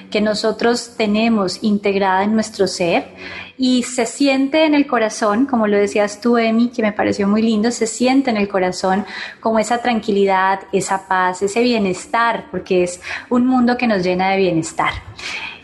que 0.09 0.19
nosotros 0.19 0.95
tenemos 0.97 1.61
integrada 1.61 2.23
en 2.23 2.33
nuestro 2.33 2.65
ser 2.65 3.13
y 3.55 3.83
se 3.83 4.07
siente 4.07 4.65
en 4.65 4.73
el 4.73 4.87
corazón, 4.87 5.45
como 5.45 5.67
lo 5.67 5.77
decías 5.77 6.19
tú, 6.21 6.39
Emi, 6.39 6.69
que 6.69 6.81
me 6.81 6.91
pareció 6.91 7.27
muy 7.27 7.43
lindo, 7.43 7.69
se 7.69 7.85
siente 7.85 8.31
en 8.31 8.37
el 8.37 8.47
corazón 8.47 9.05
como 9.41 9.59
esa 9.59 9.77
tranquilidad, 9.83 10.61
esa 10.71 11.07
paz, 11.07 11.43
ese 11.43 11.61
bienestar, 11.61 12.45
porque 12.49 12.81
es 12.81 12.99
un 13.29 13.45
mundo 13.45 13.77
que 13.77 13.85
nos 13.85 14.01
llena 14.01 14.31
de 14.31 14.37
bienestar. 14.37 14.93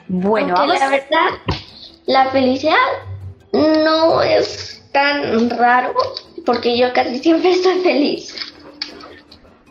Bueno, 0.08 0.54
vamos. 0.54 0.80
la 0.80 0.90
verdad, 0.90 1.30
la 2.06 2.30
felicidad 2.32 2.76
no 3.54 4.22
es 4.22 4.84
tan 4.92 5.50
raro 5.50 5.94
porque 6.46 6.78
yo 6.78 6.92
casi 6.94 7.20
siempre 7.20 7.52
estoy 7.52 7.80
feliz. 7.82 8.36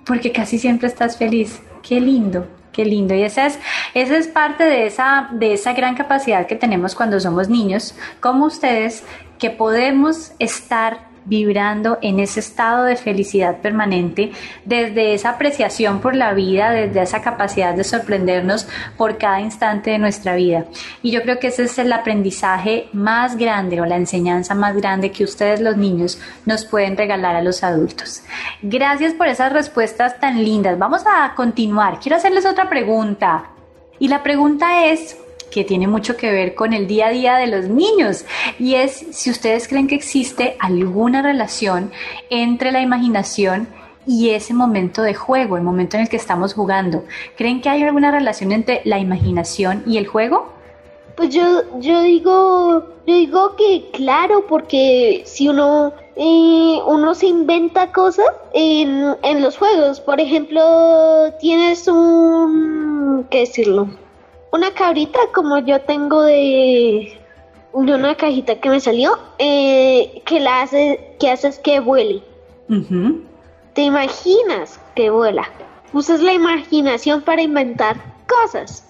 Porque 0.07 0.33
casi 0.33 0.59
siempre 0.59 0.89
estás 0.89 1.17
feliz. 1.17 1.61
Qué 1.83 2.01
lindo, 2.01 2.47
qué 2.73 2.85
lindo. 2.85 3.15
Y 3.15 3.23
esa 3.23 3.47
es, 3.47 3.59
esa 3.95 4.17
es 4.17 4.29
parte 4.29 4.65
de 4.65 4.87
esa, 4.87 5.29
de 5.33 5.53
esa 5.53 5.73
gran 5.75 5.95
capacidad 5.95 6.47
que 6.47 6.57
tenemos 6.57 6.95
cuando 6.95 7.21
somos 7.21 7.49
niños, 7.49 7.95
como 8.21 8.47
ustedes, 8.47 9.05
que 9.39 9.51
podemos 9.51 10.33
estar 10.39 11.12
vibrando 11.25 11.99
en 12.02 12.21
ese 12.21 12.41
estado 12.41 12.85
de 12.85 12.97
felicidad 12.97 13.59
permanente, 13.59 14.33
desde 14.64 15.14
esa 15.14 15.31
apreciación 15.31 16.00
por 16.00 16.14
la 16.17 16.33
vida, 16.35 16.71
desde 16.71 17.02
esa 17.02 17.23
capacidad 17.23 17.75
de 17.75 17.85
sorprendernos 17.85 18.66
por 18.96 19.18
cada 19.18 19.40
instante 19.40 19.90
de 19.90 19.99
nuestra 19.99 20.35
vida. 20.35 20.64
Y 21.03 21.11
yo 21.11 21.23
creo 21.23 21.38
que 21.38 21.49
ese 21.49 21.64
es 21.64 21.79
el 21.79 21.92
aprendizaje 21.92 22.88
más 22.92 23.37
grande 23.37 23.81
o 23.81 23.87
la 23.87 23.96
enseñanza 23.96 24.55
más 24.55 24.77
grande 24.77 25.12
que 25.12 25.25
ustedes 25.25 25.61
los 25.61 25.77
niños 25.77 26.20
nos 26.46 26.64
pueden 26.64 26.96
regalar 26.96 27.37
a 27.37 27.42
los 27.42 27.62
adultos. 27.62 28.23
Gracias 28.62 29.14
por 29.14 29.29
esas 29.29 29.53
respuestas 29.53 30.18
tan 30.20 30.42
lindas. 30.42 30.79
Vamos 30.79 31.05
a 31.07 31.35
continuar. 31.35 32.01
Quiero 32.01 32.16
hacerles 32.16 32.46
otra 32.46 32.68
pregunta. 32.68 33.44
Y 33.99 34.09
la 34.09 34.23
pregunta 34.23 34.87
es, 34.87 35.16
que 35.53 35.65
tiene 35.65 35.87
mucho 35.87 36.17
que 36.17 36.33
ver 36.33 36.55
con 36.55 36.73
el 36.73 36.88
día 36.88 37.09
a 37.09 37.11
día 37.11 37.37
de 37.37 37.47
los 37.47 37.69
niños 37.69 38.25
y 38.59 38.75
es 38.75 39.07
si 39.12 39.31
ustedes 39.31 39.69
creen 39.69 39.87
que 39.87 39.95
existe 39.95 40.57
alguna 40.59 41.23
relación 41.23 41.93
entre 42.31 42.73
la 42.73 42.81
imaginación 42.81 43.69
y 44.07 44.31
ese 44.31 44.55
momento 44.55 45.03
de 45.03 45.15
juego, 45.15 45.57
el 45.57 45.62
momento 45.62 45.97
en 45.97 46.03
el 46.03 46.09
que 46.09 46.17
estamos 46.17 46.55
jugando. 46.55 47.05
¿Creen 47.37 47.61
que 47.61 47.69
hay 47.69 47.83
alguna 47.85 48.11
relación 48.11 48.51
entre 48.51 48.81
la 48.85 48.99
imaginación 48.99 49.85
y 49.87 49.99
el 49.99 50.09
juego? 50.09 50.53
Pues 51.17 51.29
yo, 51.29 51.79
yo 51.79 52.03
digo, 52.03 52.85
yo 53.07 53.15
digo 53.15 53.55
que 53.57 53.91
claro, 53.93 54.47
porque 54.49 55.23
si 55.27 55.49
uno, 55.49 55.93
eh, 56.17 56.79
uno 56.87 57.15
se 57.15 57.27
inventa 57.27 57.93
cosas 57.93 58.27
en, 58.55 59.15
en 59.23 59.43
los 59.43 59.59
juegos, 59.59 60.01
por 60.01 60.19
ejemplo, 60.19 61.33
tienes 61.38 61.87
un, 61.87 63.27
¿qué 63.31 63.41
decirlo? 63.41 64.02
Una 64.53 64.71
cabrita 64.73 65.19
como 65.35 65.59
yo 65.61 65.81
tengo 65.81 66.23
de, 66.23 67.19
de 67.73 67.95
una 67.95 68.15
cajita 68.15 68.61
que 68.61 68.69
me 68.69 68.81
salió, 68.81 69.19
eh, 69.38 70.23
que 70.27 70.41
la 70.41 70.61
hace, 70.61 71.17
que 71.19 71.31
haces 71.31 71.59
que 71.59 71.81
vuele. 71.81 72.23
Te 73.73 73.83
imaginas 73.83 74.79
que 74.95 75.09
vuela. 75.09 75.49
Usas 75.95 76.21
la 76.21 76.35
imaginación 76.35 77.23
para 77.23 77.43
inventar 77.43 77.97
cosas 78.29 78.87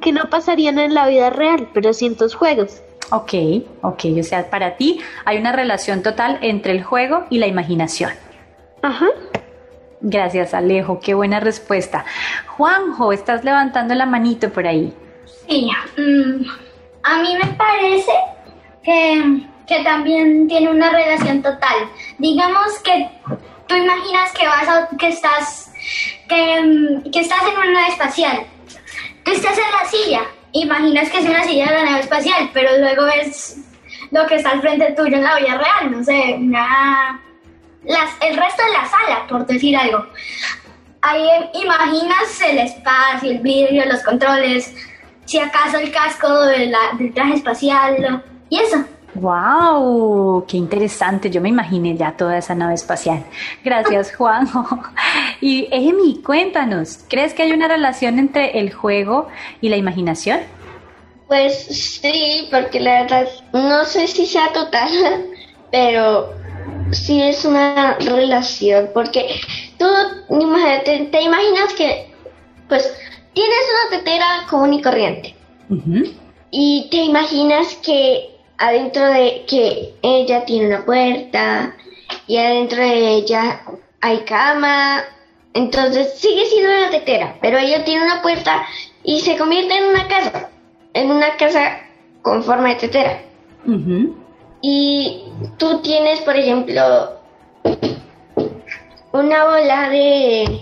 que 0.00 0.12
no 0.12 0.28
pasarían 0.30 0.78
en 0.78 0.94
la 0.94 1.06
vida 1.06 1.30
real, 1.30 1.68
pero 1.72 1.92
sí 1.92 2.06
en 2.06 2.16
tus 2.16 2.34
juegos. 2.34 2.82
Ok, 3.12 3.34
ok, 3.82 4.04
o 4.18 4.22
sea, 4.24 4.50
para 4.50 4.76
ti 4.76 4.98
hay 5.24 5.38
una 5.38 5.52
relación 5.52 6.02
total 6.02 6.38
entre 6.42 6.72
el 6.72 6.82
juego 6.82 7.24
y 7.30 7.38
la 7.38 7.46
imaginación. 7.46 8.10
Ajá. 8.82 9.06
Gracias, 10.00 10.54
Alejo, 10.54 11.00
qué 11.00 11.14
buena 11.14 11.40
respuesta. 11.40 12.04
Juanjo, 12.48 13.12
estás 13.12 13.44
levantando 13.44 13.94
la 13.94 14.06
manito 14.06 14.50
por 14.50 14.66
ahí. 14.66 14.92
Sí, 15.48 15.70
mm, 15.96 16.44
a 17.02 17.22
mí 17.22 17.36
me 17.42 17.52
parece 17.54 18.12
que, 18.82 19.42
que 19.66 19.84
también 19.84 20.48
tiene 20.48 20.70
una 20.70 20.90
relación 20.90 21.42
total. 21.42 21.88
Digamos 22.18 22.78
que 22.80 23.08
tú 23.66 23.74
imaginas 23.74 24.32
que 24.32 24.46
vas 24.46 24.68
a, 24.68 24.88
que 24.96 25.08
estás 25.08 25.72
que, 26.28 26.62
mm, 26.62 27.10
que 27.10 27.20
estás 27.20 27.42
en 27.42 27.56
una 27.56 27.72
nave 27.72 27.88
espacial. 27.88 28.46
Tú 29.24 29.32
estás 29.32 29.56
en 29.56 29.72
la 29.72 29.90
silla, 29.90 30.20
imaginas 30.52 31.10
que 31.10 31.18
es 31.18 31.24
una 31.24 31.42
silla 31.44 31.66
de 31.66 31.74
la 31.74 31.84
nave 31.84 32.00
espacial, 32.00 32.50
pero 32.52 32.78
luego 32.78 33.04
ves 33.04 33.58
lo 34.10 34.26
que 34.26 34.36
está 34.36 34.50
al 34.50 34.60
frente 34.60 34.92
tuyo 34.92 35.16
en 35.16 35.24
la 35.24 35.36
vida 35.36 35.58
real, 35.58 35.90
no 35.90 36.04
sé, 36.04 36.36
una 36.38 37.20
las, 37.86 38.10
el 38.20 38.36
resto 38.36 38.62
de 38.64 38.72
la 38.72 38.84
sala, 38.86 39.26
por 39.28 39.46
decir 39.46 39.76
algo. 39.76 40.06
Ahí 41.02 41.26
imaginas 41.54 42.40
el 42.48 42.58
espacio, 42.58 43.30
el 43.30 43.38
vidrio, 43.38 43.84
los 43.86 44.02
controles, 44.02 44.74
si 45.24 45.38
acaso 45.38 45.78
el 45.78 45.92
casco 45.92 46.28
de 46.46 46.66
la- 46.66 46.92
del 46.98 47.12
traje 47.14 47.34
espacial 47.34 47.96
lo- 48.00 48.22
y 48.48 48.58
eso. 48.60 48.84
¡Wow! 49.14 50.44
¡Qué 50.46 50.56
interesante! 50.56 51.30
Yo 51.30 51.40
me 51.40 51.48
imaginé 51.48 51.96
ya 51.96 52.12
toda 52.16 52.36
esa 52.38 52.54
nave 52.54 52.74
espacial. 52.74 53.24
Gracias, 53.64 54.14
Juanjo. 54.16 54.64
Y 55.40 55.68
Emi, 55.70 56.22
cuéntanos, 56.22 57.00
¿crees 57.08 57.32
que 57.34 57.42
hay 57.44 57.52
una 57.52 57.66
relación 57.68 58.18
entre 58.18 58.58
el 58.58 58.72
juego 58.74 59.28
y 59.60 59.68
la 59.68 59.76
imaginación? 59.76 60.40
Pues 61.28 61.56
sí, 62.00 62.48
porque 62.50 62.78
la 62.78 63.02
verdad 63.02 63.26
no 63.52 63.84
sé 63.84 64.06
si 64.06 64.26
sea 64.26 64.52
total, 64.52 64.88
pero 65.72 66.32
sí 66.92 67.22
es 67.22 67.44
una 67.44 67.94
relación, 67.98 68.90
porque 68.94 69.40
tú 69.78 69.86
imagínate, 70.30 71.08
te 71.10 71.22
imaginas 71.22 71.72
que 71.74 72.12
pues 72.68 72.92
tienes 73.32 73.58
una 73.70 73.98
tetera 73.98 74.26
común 74.48 74.74
y 74.74 74.82
corriente. 74.82 75.34
Y 76.50 76.88
te 76.90 76.98
imaginas 76.98 77.74
que 77.76 78.30
adentro 78.58 79.04
de 79.06 79.44
que 79.46 79.94
ella 80.02 80.44
tiene 80.44 80.68
una 80.68 80.84
puerta 80.84 81.74
y 82.26 82.36
adentro 82.38 82.78
de 82.78 83.08
ella 83.14 83.60
hay 84.00 84.18
cama, 84.20 85.04
entonces 85.54 86.18
sigue 86.18 86.46
siendo 86.46 86.70
una 86.70 86.90
tetera, 86.90 87.36
pero 87.40 87.58
ella 87.58 87.84
tiene 87.84 88.04
una 88.04 88.22
puerta 88.22 88.66
y 89.02 89.20
se 89.20 89.36
convierte 89.36 89.76
en 89.76 89.84
una 89.84 90.08
casa, 90.08 90.50
en 90.94 91.10
una 91.10 91.36
casa 91.36 91.80
con 92.22 92.42
forma 92.42 92.68
de 92.68 92.74
tetera. 92.76 93.22
Y 94.60 95.24
tú 95.58 95.80
tienes, 95.82 96.20
por 96.20 96.36
ejemplo, 96.36 97.12
una 99.12 99.44
bola 99.44 99.88
de. 99.90 100.60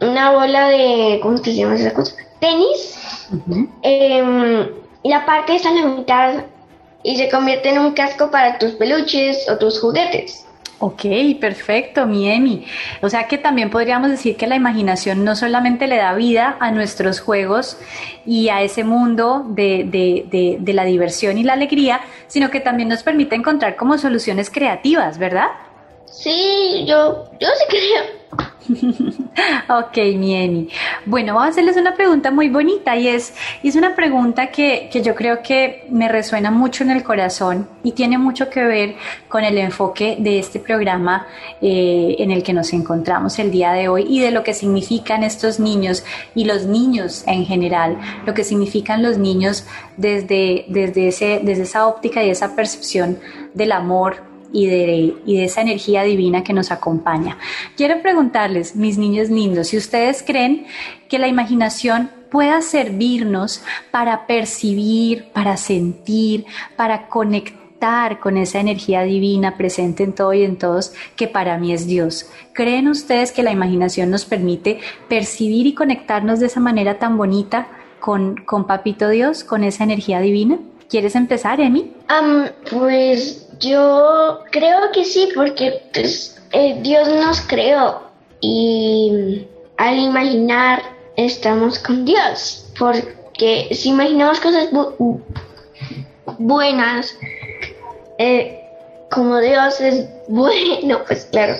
Una 0.00 0.32
bola 0.32 0.68
de. 0.68 1.20
¿Cómo 1.22 1.36
se 1.38 1.54
llama 1.54 1.74
esa 1.74 1.92
cosa? 1.92 2.14
Tenis. 2.40 3.28
Em, 3.82 4.68
y 5.02 5.08
la 5.08 5.26
parte 5.26 5.56
está 5.56 5.70
en 5.70 5.76
la 5.76 5.86
mitad 5.86 6.34
y 7.02 7.16
se 7.16 7.28
convierte 7.28 7.70
en 7.70 7.78
un 7.78 7.92
casco 7.92 8.30
para 8.30 8.58
tus 8.58 8.72
peluches 8.72 9.48
o 9.48 9.58
tus 9.58 9.80
juguetes. 9.80 10.45
Ok, 10.78 11.04
perfecto, 11.40 12.06
mi 12.06 12.30
Emi. 12.30 12.66
O 13.00 13.08
sea 13.08 13.26
que 13.26 13.38
también 13.38 13.70
podríamos 13.70 14.10
decir 14.10 14.36
que 14.36 14.46
la 14.46 14.56
imaginación 14.56 15.24
no 15.24 15.34
solamente 15.34 15.86
le 15.86 15.96
da 15.96 16.14
vida 16.14 16.56
a 16.60 16.70
nuestros 16.70 17.20
juegos 17.20 17.78
y 18.26 18.50
a 18.50 18.60
ese 18.60 18.84
mundo 18.84 19.46
de, 19.48 19.84
de, 19.84 20.26
de, 20.30 20.58
de 20.60 20.72
la 20.74 20.84
diversión 20.84 21.38
y 21.38 21.44
la 21.44 21.54
alegría, 21.54 22.02
sino 22.26 22.50
que 22.50 22.60
también 22.60 22.90
nos 22.90 23.02
permite 23.02 23.36
encontrar 23.36 23.76
como 23.76 23.96
soluciones 23.96 24.50
creativas, 24.50 25.16
¿verdad? 25.16 25.48
Sí, 26.04 26.84
yo, 26.86 27.24
yo 27.40 27.48
sí 27.58 27.64
creo. 27.68 28.04
ok, 29.68 29.96
mi 30.16 30.68
Bueno, 31.04 31.34
voy 31.34 31.44
a 31.44 31.48
hacerles 31.48 31.76
una 31.76 31.94
pregunta 31.94 32.30
muy 32.30 32.48
bonita 32.48 32.96
y 32.96 33.08
es, 33.08 33.34
es 33.62 33.76
una 33.76 33.94
pregunta 33.94 34.48
que, 34.48 34.88
que, 34.90 35.02
yo 35.02 35.14
creo 35.14 35.42
que 35.42 35.86
me 35.90 36.08
resuena 36.08 36.50
mucho 36.50 36.84
en 36.84 36.90
el 36.90 37.02
corazón 37.02 37.68
y 37.82 37.92
tiene 37.92 38.18
mucho 38.18 38.50
que 38.50 38.62
ver 38.62 38.96
con 39.28 39.44
el 39.44 39.58
enfoque 39.58 40.16
de 40.18 40.38
este 40.38 40.58
programa 40.58 41.26
eh, 41.60 42.16
en 42.18 42.30
el 42.30 42.42
que 42.42 42.52
nos 42.52 42.72
encontramos 42.72 43.38
el 43.38 43.50
día 43.50 43.72
de 43.72 43.88
hoy 43.88 44.06
y 44.08 44.20
de 44.20 44.30
lo 44.30 44.42
que 44.42 44.54
significan 44.54 45.22
estos 45.22 45.60
niños 45.60 46.04
y 46.34 46.44
los 46.44 46.66
niños 46.66 47.24
en 47.26 47.44
general, 47.44 47.98
lo 48.26 48.34
que 48.34 48.44
significan 48.44 49.02
los 49.02 49.18
niños 49.18 49.64
desde, 49.96 50.64
desde, 50.68 51.08
ese, 51.08 51.40
desde 51.42 51.62
esa 51.62 51.86
óptica 51.86 52.24
y 52.24 52.30
esa 52.30 52.56
percepción 52.56 53.18
del 53.54 53.72
amor 53.72 54.35
y 54.52 54.66
de, 54.66 55.14
y 55.24 55.36
de 55.36 55.44
esa 55.44 55.60
energía 55.60 56.02
divina 56.02 56.42
que 56.42 56.52
nos 56.52 56.70
acompaña. 56.70 57.38
Quiero 57.76 58.00
preguntarles, 58.02 58.76
mis 58.76 58.98
niños 58.98 59.30
lindos, 59.30 59.68
si 59.68 59.76
ustedes 59.76 60.22
creen 60.22 60.66
que 61.08 61.18
la 61.18 61.28
imaginación 61.28 62.10
pueda 62.30 62.60
servirnos 62.60 63.62
para 63.90 64.26
percibir, 64.26 65.30
para 65.32 65.56
sentir, 65.56 66.44
para 66.76 67.08
conectar 67.08 67.66
con 68.20 68.36
esa 68.36 68.58
energía 68.60 69.02
divina 69.02 69.56
presente 69.56 70.02
en 70.02 70.14
todo 70.14 70.32
y 70.32 70.42
en 70.42 70.56
todos, 70.56 70.92
que 71.14 71.28
para 71.28 71.58
mí 71.58 71.72
es 71.72 71.86
Dios. 71.86 72.28
¿Creen 72.52 72.88
ustedes 72.88 73.32
que 73.32 73.42
la 73.42 73.52
imaginación 73.52 74.10
nos 74.10 74.24
permite 74.24 74.80
percibir 75.08 75.66
y 75.66 75.74
conectarnos 75.74 76.40
de 76.40 76.46
esa 76.46 76.60
manera 76.60 76.98
tan 76.98 77.16
bonita 77.16 77.68
con, 78.00 78.36
con 78.44 78.66
Papito 78.66 79.08
Dios, 79.08 79.44
con 79.44 79.62
esa 79.62 79.84
energía 79.84 80.20
divina? 80.20 80.58
¿Quieres 80.88 81.16
empezar, 81.16 81.60
Emi? 81.60 81.92
pues 82.70 83.45
yo 83.60 84.40
creo 84.50 84.92
que 84.92 85.04
sí, 85.04 85.28
porque 85.34 85.82
pues, 85.92 86.40
eh, 86.52 86.78
Dios 86.82 87.08
nos 87.08 87.40
creó 87.42 88.02
y 88.40 89.46
al 89.76 89.98
imaginar 89.98 90.82
estamos 91.16 91.78
con 91.78 92.04
Dios, 92.04 92.66
porque 92.78 93.68
si 93.72 93.90
imaginamos 93.90 94.40
cosas 94.40 94.68
buenas, 96.38 97.16
eh, 98.18 98.60
como 99.10 99.38
Dios 99.38 99.80
es 99.80 100.06
bueno, 100.28 101.00
pues 101.06 101.26
claro, 101.26 101.54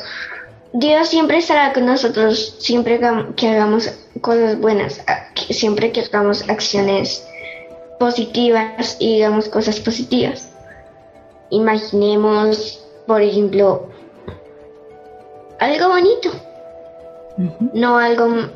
Dios 0.73 1.09
siempre 1.09 1.39
estará 1.39 1.73
con 1.73 1.87
nosotros 1.87 2.57
siempre 2.59 3.01
que 3.37 3.49
hagamos 3.49 3.91
cosas 4.21 4.59
buenas, 4.61 5.01
siempre 5.51 5.93
que 5.93 6.01
hagamos 6.01 6.49
acciones 6.49 7.27
positivas 7.99 8.97
y 8.99 9.15
digamos 9.15 9.49
cosas 9.49 9.81
positivas. 9.81 10.51
Imaginemos, 11.51 12.85
por 13.07 13.23
ejemplo, 13.23 13.89
algo 15.59 15.89
bonito, 15.89 16.31
no 17.73 17.99
algo 17.99 18.49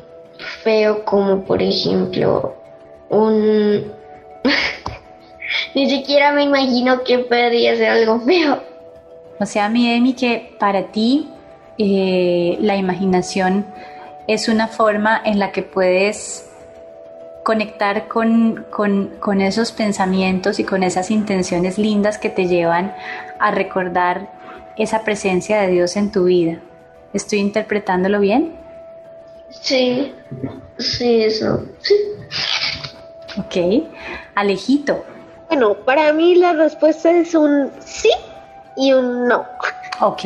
feo 0.63 1.03
como 1.05 1.43
por 1.43 1.61
ejemplo 1.61 2.55
un... 3.09 3.91
Ni 5.75 5.89
siquiera 5.89 6.31
me 6.31 6.43
imagino 6.43 7.03
que 7.03 7.19
podría 7.19 7.75
ser 7.75 7.89
algo 7.89 8.19
feo. 8.21 8.61
O 9.39 9.45
sea, 9.45 9.69
mi 9.69 9.89
Emi, 9.89 10.13
que 10.13 10.55
para 10.59 10.91
ti 10.91 11.29
eh, 11.77 12.57
la 12.61 12.75
imaginación 12.75 13.65
es 14.27 14.47
una 14.47 14.67
forma 14.67 15.21
en 15.25 15.39
la 15.39 15.51
que 15.51 15.63
puedes 15.63 16.50
conectar 17.43 18.07
con, 18.07 18.65
con, 18.69 19.41
esos 19.41 19.71
pensamientos 19.71 20.59
y 20.59 20.63
con 20.63 20.83
esas 20.83 21.11
intenciones 21.11 21.77
lindas 21.77 22.17
que 22.17 22.29
te 22.29 22.47
llevan 22.47 22.93
a 23.39 23.51
recordar 23.51 24.31
esa 24.77 25.03
presencia 25.03 25.61
de 25.61 25.69
Dios 25.69 25.95
en 25.97 26.11
tu 26.11 26.25
vida. 26.25 26.59
¿Estoy 27.13 27.39
interpretándolo 27.39 28.19
bien? 28.19 28.53
Sí, 29.49 30.13
sí, 30.77 31.23
eso. 31.23 31.65
Sí. 31.79 31.95
Ok. 33.37 33.85
Alejito. 34.35 35.03
Bueno, 35.47 35.75
para 35.85 36.13
mí 36.13 36.35
la 36.35 36.53
respuesta 36.53 37.11
es 37.11 37.35
un 37.35 37.71
sí 37.83 38.11
y 38.77 38.93
un 38.93 39.27
no. 39.27 39.45
Ok. 39.99 40.25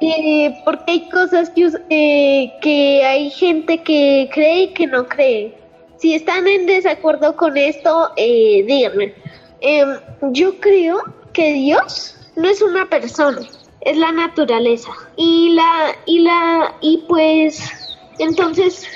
Eh, 0.00 0.60
porque 0.64 0.92
hay 0.92 1.08
cosas 1.08 1.50
que, 1.50 1.70
eh, 1.90 2.52
que 2.60 3.04
hay 3.04 3.30
gente 3.30 3.82
que 3.82 4.30
cree 4.32 4.62
y 4.62 4.68
que 4.74 4.86
no 4.86 5.06
cree. 5.06 5.63
Si 6.04 6.14
están 6.14 6.46
en 6.46 6.66
desacuerdo 6.66 7.34
con 7.34 7.56
esto, 7.56 8.10
eh, 8.16 8.62
díganme. 8.68 9.14
Em, 9.62 9.96
yo 10.32 10.60
creo 10.60 10.98
que 11.32 11.54
Dios 11.54 12.14
no 12.36 12.46
es 12.46 12.60
una 12.60 12.86
persona, 12.90 13.40
es 13.80 13.96
la 13.96 14.12
naturaleza. 14.12 14.90
Y 15.16 15.54
la, 15.54 15.96
y 16.04 16.18
la, 16.18 16.74
y 16.82 17.06
pues, 17.08 17.72
entonces, 18.18 18.86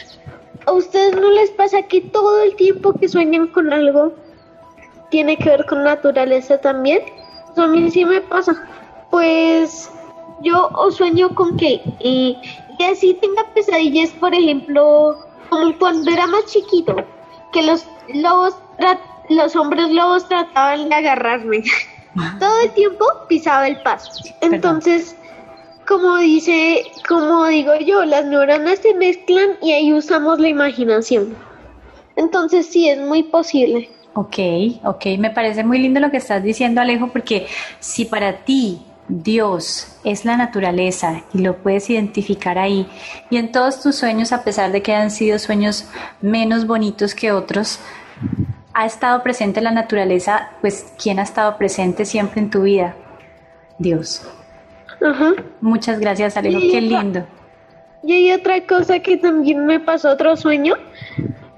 ¿a 0.67 0.73
ustedes 0.73 1.17
no 1.17 1.31
les 1.31 1.51
pasa 1.53 1.81
que 1.81 2.03
todo 2.03 2.43
el 2.43 2.55
tiempo 2.57 2.93
que 2.93 3.09
sueñan 3.09 3.47
con 3.47 3.73
algo 3.73 4.13
tiene 5.11 5.39
que 5.39 5.49
ver 5.49 5.65
con 5.65 5.85
naturaleza 5.85 6.61
también? 6.61 7.01
A 7.57 7.67
mí 7.69 7.91
sí 7.91 8.05
me 8.05 8.21
pasa. 8.21 8.53
Pues 9.11 9.91
yo 10.43 10.71
sueño 10.91 11.35
con 11.35 11.57
que, 11.57 11.81
y, 12.01 12.37
y 12.79 12.85
así 12.85 13.15
tenga 13.15 13.45
pesadillas, 13.55 14.11
por 14.11 14.35
ejemplo, 14.35 15.25
como 15.49 15.77
cuando 15.79 16.11
era 16.11 16.27
más 16.27 16.45
chiquito, 16.47 16.97
que 17.53 17.63
los 17.63 17.85
lobos, 18.15 18.55
los 19.29 19.57
hombres 19.57 19.91
lobos 19.91 20.29
trataban 20.29 20.89
de 20.89 20.95
agarrarme. 20.95 21.63
Todo 22.39 22.61
el 22.63 22.71
tiempo 22.73 23.05
pisaba 23.29 23.69
el 23.69 23.81
paso. 23.83 24.11
Entonces, 24.41 25.17
como 25.87 26.17
dice, 26.19 26.83
como 27.09 27.47
digo 27.47 27.73
yo, 27.77 28.05
las 28.05 28.27
neuronas 28.27 28.79
se 28.81 28.95
mezclan 28.95 29.51
y 29.63 29.73
ahí 29.73 29.93
usamos 29.93 30.39
la 30.39 30.49
imaginación. 30.49 31.37
Entonces 32.17 32.67
sí, 32.67 32.89
es 32.89 32.99
muy 32.99 33.23
posible. 33.23 33.89
Ok, 34.15 34.39
ok, 34.85 35.07
me 35.19 35.31
parece 35.31 35.63
muy 35.63 35.79
lindo 35.79 36.01
lo 36.01 36.11
que 36.11 36.17
estás 36.17 36.43
diciendo 36.43 36.81
Alejo, 36.81 37.09
porque 37.09 37.47
si 37.79 38.05
para 38.05 38.45
ti 38.45 38.81
Dios 39.09 39.99
es 40.05 40.25
la 40.25 40.37
naturaleza 40.37 41.23
y 41.33 41.39
lo 41.39 41.57
puedes 41.57 41.89
identificar 41.91 42.59
ahí. 42.59 42.87
Y 43.31 43.37
en 43.39 43.53
todos 43.53 43.81
tus 43.81 43.97
sueños, 43.97 44.33
a 44.33 44.45
pesar 44.45 44.71
de 44.71 44.83
que 44.83 44.95
han 44.95 45.11
sido 45.11 45.39
sueños 45.39 45.89
menos 46.21 46.67
bonitos 46.67 47.15
que 47.15 47.33
otros, 47.33 47.81
ha 48.75 48.87
estado 48.87 49.23
presente 49.23 49.61
la 49.61 49.71
naturaleza, 49.71 50.51
pues 50.61 50.93
¿quién 51.03 51.19
ha 51.19 51.23
estado 51.23 51.57
presente 51.57 52.05
siempre 52.05 52.41
en 52.41 52.51
tu 52.51 52.63
vida? 52.63 52.95
Dios. 53.79 54.23
Muchas 55.61 55.99
gracias, 55.99 56.37
Alejo, 56.37 56.61
qué 56.61 56.81
lindo. 56.81 57.27
Y 58.03 58.13
hay 58.13 58.33
otra 58.33 58.65
cosa 58.67 59.01
que 59.01 59.17
también 59.17 59.67
me 59.67 59.81
pasó 59.81 60.11
otro 60.11 60.37
sueño, 60.37 60.75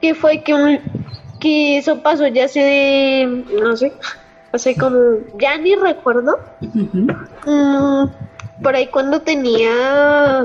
que 0.00 0.14
fue 0.14 0.42
que 0.42 0.54
un, 0.54 0.80
que 1.40 1.78
eso 1.78 2.02
pasó 2.02 2.26
ya 2.28 2.44
hace, 2.44 3.26
no 3.26 3.76
sé, 3.76 3.92
hace 4.52 4.76
como, 4.76 4.98
ya 5.38 5.56
ni 5.58 5.74
recuerdo, 5.74 6.38
mm, 6.60 8.04
por 8.62 8.74
ahí 8.74 8.86
cuando 8.88 9.20
tenía 9.20 10.42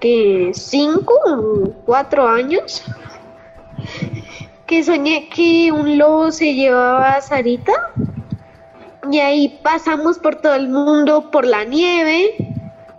que 0.00 0.52
cinco 0.54 1.14
o 1.26 1.72
cuatro 1.84 2.28
años, 2.28 2.82
que 4.66 4.82
soñé 4.82 5.28
que 5.28 5.70
un 5.72 5.96
lobo 5.98 6.32
se 6.32 6.54
llevaba 6.54 7.12
a 7.12 7.20
Sarita. 7.20 7.92
Y 9.10 9.20
ahí 9.20 9.60
pasamos 9.62 10.18
por 10.18 10.36
todo 10.36 10.54
el 10.54 10.68
mundo, 10.68 11.30
por 11.30 11.46
la 11.46 11.64
nieve, 11.64 12.34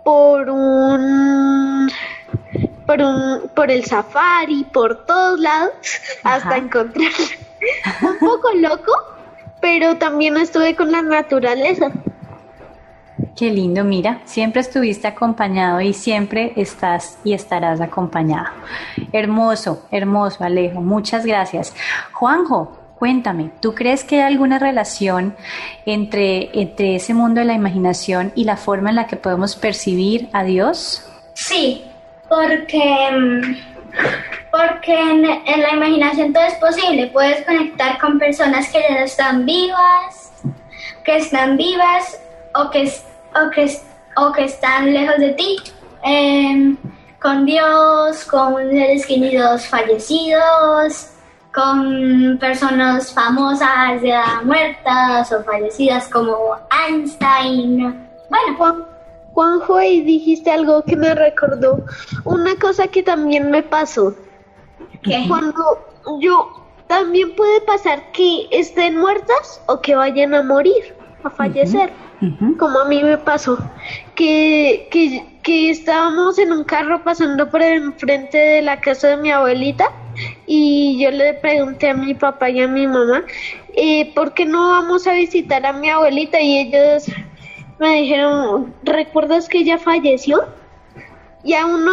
por 0.02 0.48
un 0.48 1.90
por 2.86 3.02
un 3.02 3.50
por 3.54 3.70
el 3.70 3.84
safari, 3.84 4.64
por 4.72 5.04
todos 5.04 5.38
lados, 5.38 5.72
hasta 6.24 6.56
encontrar 6.56 7.12
un 8.00 8.18
poco 8.18 8.50
loco, 8.54 8.92
pero 9.70 9.98
también 9.98 10.34
estuve 10.38 10.74
con 10.74 10.90
la 10.90 11.02
naturaleza. 11.02 11.92
Qué 13.36 13.50
lindo, 13.50 13.84
mira, 13.84 14.22
siempre 14.24 14.62
estuviste 14.62 15.06
acompañado 15.06 15.82
y 15.82 15.92
siempre 15.92 16.54
estás 16.56 17.18
y 17.22 17.34
estarás 17.34 17.82
acompañado. 17.82 18.46
Hermoso, 19.12 19.86
hermoso, 19.90 20.42
Alejo, 20.42 20.80
muchas 20.80 21.26
gracias. 21.26 21.74
Juanjo, 22.12 22.78
cuéntame, 22.98 23.50
¿tú 23.60 23.74
crees 23.74 24.04
que 24.04 24.22
hay 24.22 24.32
alguna 24.32 24.58
relación 24.58 25.36
entre, 25.84 26.48
entre 26.58 26.96
ese 26.96 27.12
mundo 27.12 27.40
de 27.40 27.46
la 27.46 27.52
imaginación 27.52 28.32
y 28.34 28.44
la 28.44 28.56
forma 28.56 28.88
en 28.88 28.96
la 28.96 29.06
que 29.06 29.16
podemos 29.16 29.54
percibir 29.54 30.30
a 30.32 30.44
Dios? 30.44 31.04
Sí, 31.34 31.84
porque 32.26 33.10
mm, 33.12 34.27
porque 34.58 34.92
en, 34.92 35.22
la 35.22 35.72
imaginación 35.72 36.32
todo 36.32 36.44
es 36.44 36.54
posible. 36.54 37.06
Puedes 37.08 37.44
conectar 37.46 37.98
con 38.00 38.18
personas 38.18 38.68
que 38.70 38.80
ya 38.80 39.04
están 39.04 39.46
vivas, 39.46 40.32
que 41.04 41.16
están 41.16 41.56
vivas 41.56 42.20
o 42.54 42.68
que, 42.70 42.90
o 43.34 43.50
que, 43.50 43.78
o 44.16 44.32
que 44.32 44.44
están 44.44 44.92
lejos 44.92 45.18
de 45.18 45.32
ti. 45.34 45.56
Em, 46.02 46.76
con 47.20 47.44
Dios, 47.44 48.24
con 48.24 48.56
seres 48.70 49.06
queridos 49.06 49.66
fallecidos, 49.66 51.10
con 51.52 52.38
personas 52.38 53.12
famosas 53.12 54.00
ya 54.02 54.40
muertas 54.44 55.32
o 55.32 55.42
fallecidas 55.44 56.08
como 56.08 56.56
Einstein. 56.86 58.08
Bueno, 58.30 58.86
Juanjo, 59.34 59.80
y 59.82 60.02
dijiste 60.02 60.50
algo 60.50 60.82
que 60.82 60.96
me 60.96 61.14
recordó. 61.14 61.84
Una 62.24 62.56
cosa 62.56 62.88
que 62.88 63.02
también 63.02 63.50
me 63.50 63.62
pasó. 63.62 64.14
¿Qué? 65.02 65.24
Cuando 65.28 65.62
yo 66.20 66.66
también 66.86 67.34
puede 67.36 67.60
pasar 67.62 68.10
que 68.12 68.46
estén 68.50 68.96
muertas 68.96 69.60
o 69.66 69.80
que 69.80 69.94
vayan 69.94 70.34
a 70.34 70.42
morir, 70.42 70.94
a 71.24 71.30
fallecer. 71.30 71.92
Como 72.58 72.80
a 72.80 72.84
mí 72.86 73.02
me 73.02 73.16
pasó. 73.16 73.58
Que, 74.16 74.88
que, 74.90 75.24
que 75.42 75.70
estábamos 75.70 76.38
en 76.38 76.52
un 76.52 76.64
carro 76.64 77.04
pasando 77.04 77.48
por 77.48 77.62
enfrente 77.62 78.36
de 78.36 78.62
la 78.62 78.80
casa 78.80 79.08
de 79.08 79.16
mi 79.18 79.30
abuelita 79.30 79.92
y 80.46 80.98
yo 81.00 81.10
le 81.10 81.34
pregunté 81.34 81.90
a 81.90 81.94
mi 81.94 82.14
papá 82.14 82.50
y 82.50 82.60
a 82.60 82.68
mi 82.68 82.86
mamá, 82.86 83.22
eh, 83.74 84.12
¿por 84.14 84.34
qué 84.34 84.44
no 84.44 84.70
vamos 84.70 85.06
a 85.06 85.12
visitar 85.12 85.64
a 85.64 85.72
mi 85.72 85.88
abuelita? 85.90 86.40
Y 86.40 86.58
ellos 86.58 87.04
me 87.78 88.02
dijeron, 88.02 88.74
¿recuerdas 88.82 89.48
que 89.48 89.58
ella 89.58 89.78
falleció? 89.78 90.44
Y 91.44 91.54
a 91.54 91.66
uno, 91.66 91.92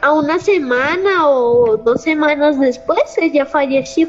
a, 0.00 0.12
una 0.12 0.38
semana 0.38 1.28
o 1.28 1.76
dos 1.76 2.02
semanas 2.02 2.58
después, 2.58 3.00
ella 3.20 3.46
falleció. 3.46 4.08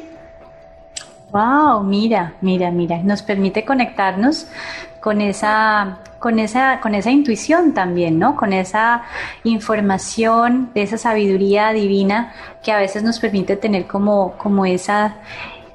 Wow, 1.31 1.83
mira, 1.83 2.33
mira, 2.41 2.69
mira, 2.69 2.97
nos 2.99 3.23
permite 3.23 3.65
conectarnos 3.65 4.47
con 4.99 5.19
esa, 5.19 5.97
con 6.19 6.37
esa, 6.37 6.79
con 6.79 6.93
esa 6.93 7.09
intuición 7.09 7.73
también, 7.73 8.19
¿no? 8.19 8.35
Con 8.35 8.53
esa 8.53 9.03
información, 9.43 10.69
de 10.75 10.83
esa 10.83 10.97
sabiduría 10.97 11.73
divina 11.73 12.33
que 12.61 12.71
a 12.71 12.77
veces 12.77 13.03
nos 13.03 13.19
permite 13.19 13.55
tener 13.55 13.87
como, 13.87 14.33
como 14.37 14.65
esa, 14.65 15.15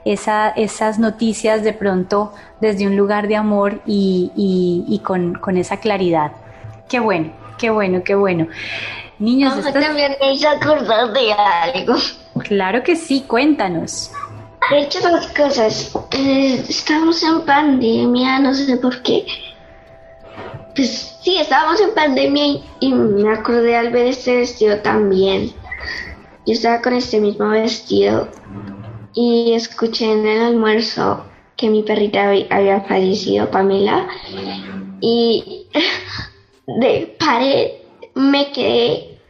esa, 0.04 0.50
esas 0.50 0.98
noticias 1.00 1.64
de 1.64 1.72
pronto 1.72 2.32
desde 2.60 2.86
un 2.86 2.96
lugar 2.96 3.26
de 3.26 3.36
amor 3.36 3.80
y, 3.84 4.32
y, 4.36 4.84
y 4.86 5.00
con, 5.00 5.34
con 5.34 5.56
esa 5.56 5.78
claridad. 5.78 6.32
Qué 6.88 7.00
bueno, 7.00 7.32
qué 7.58 7.70
bueno, 7.70 8.02
qué 8.04 8.14
bueno. 8.14 8.46
Niños, 9.18 9.56
Mamá 9.56 9.72
también 9.72 10.16
me 10.20 10.46
acordar 10.46 11.12
de 11.12 11.32
algo. 11.32 11.96
claro 12.44 12.82
que 12.82 12.96
sí, 12.96 13.22
cuéntanos. 13.26 14.10
De 14.70 14.80
hecho, 14.80 15.00
dos 15.00 15.26
cosas. 15.28 15.92
Eh, 16.12 16.64
estamos 16.68 17.22
en 17.22 17.40
pandemia, 17.42 18.38
no 18.38 18.54
sé 18.54 18.76
por 18.76 19.02
qué. 19.02 19.26
Pues 20.76 21.16
sí, 21.22 21.38
estábamos 21.38 21.80
en 21.80 21.94
pandemia 21.94 22.46
y, 22.46 22.64
y 22.80 22.92
me 22.92 23.32
acordé 23.32 23.76
al 23.76 23.90
ver 23.90 24.06
este 24.06 24.36
vestido 24.36 24.78
también. 24.78 25.52
Yo 26.46 26.52
estaba 26.52 26.80
con 26.80 26.92
este 26.92 27.20
mismo 27.20 27.48
vestido 27.48 28.28
y 29.14 29.52
escuché 29.54 30.12
en 30.12 30.26
el 30.26 30.42
almuerzo 30.42 31.24
que 31.56 31.68
mi 31.68 31.82
perrita 31.82 32.28
había, 32.28 32.46
había 32.50 32.80
fallecido, 32.82 33.50
Pamela. 33.50 34.06
Y 35.00 35.66
de 36.66 37.16
paré, 37.18 37.82
me 38.18 38.52
quedé, 38.52 39.20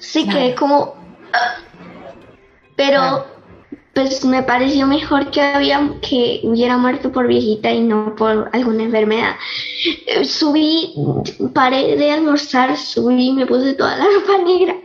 sí 0.00 0.28
quedé 0.28 0.54
como... 0.56 0.94
Pero 2.76 2.98
Claro. 2.98 3.26
pues 3.94 4.24
me 4.24 4.42
pareció 4.42 4.86
mejor 4.86 5.30
que 5.30 5.40
había 5.42 5.80
que 6.00 6.40
hubiera 6.44 6.78
muerto 6.78 7.12
por 7.12 7.26
viejita 7.28 7.70
y 7.72 7.80
no 7.80 8.14
por 8.16 8.50
alguna 8.52 8.84
enfermedad. 8.84 9.36
Eh, 10.06 10.24
Subí, 10.24 10.94
paré 11.54 11.96
de 11.96 12.12
almorzar, 12.12 12.76
subí 12.76 13.28
y 13.28 13.32
me 13.32 13.46
puse 13.46 13.74
toda 13.74 13.96
la 13.96 14.04
ropa 14.14 14.38
negra. 14.44 14.76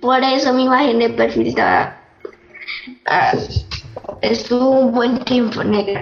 Por 0.00 0.22
eso 0.22 0.52
mi 0.52 0.64
imagen 0.64 0.98
de 1.00 1.10
perfil 1.10 1.48
estaba 1.48 1.96
ah, 3.06 3.32
estuvo 4.22 4.70
un 4.70 4.92
buen 4.92 5.18
tiempo 5.24 5.64
negra. 5.64 6.00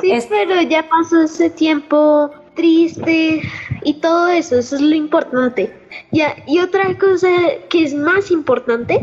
Sí, 0.00 0.12
Es- 0.12 0.26
pero 0.26 0.60
ya 0.62 0.82
pasó 0.88 1.22
ese 1.22 1.50
tiempo 1.50 2.30
triste 2.54 3.42
y 3.84 3.94
todo 3.94 4.28
eso, 4.28 4.58
eso 4.58 4.76
es 4.76 4.82
lo 4.82 4.94
importante. 4.94 5.72
Ya, 6.12 6.36
y 6.46 6.58
otra 6.58 6.96
cosa 6.98 7.28
que 7.70 7.84
es 7.84 7.94
más 7.94 8.30
importante, 8.30 9.00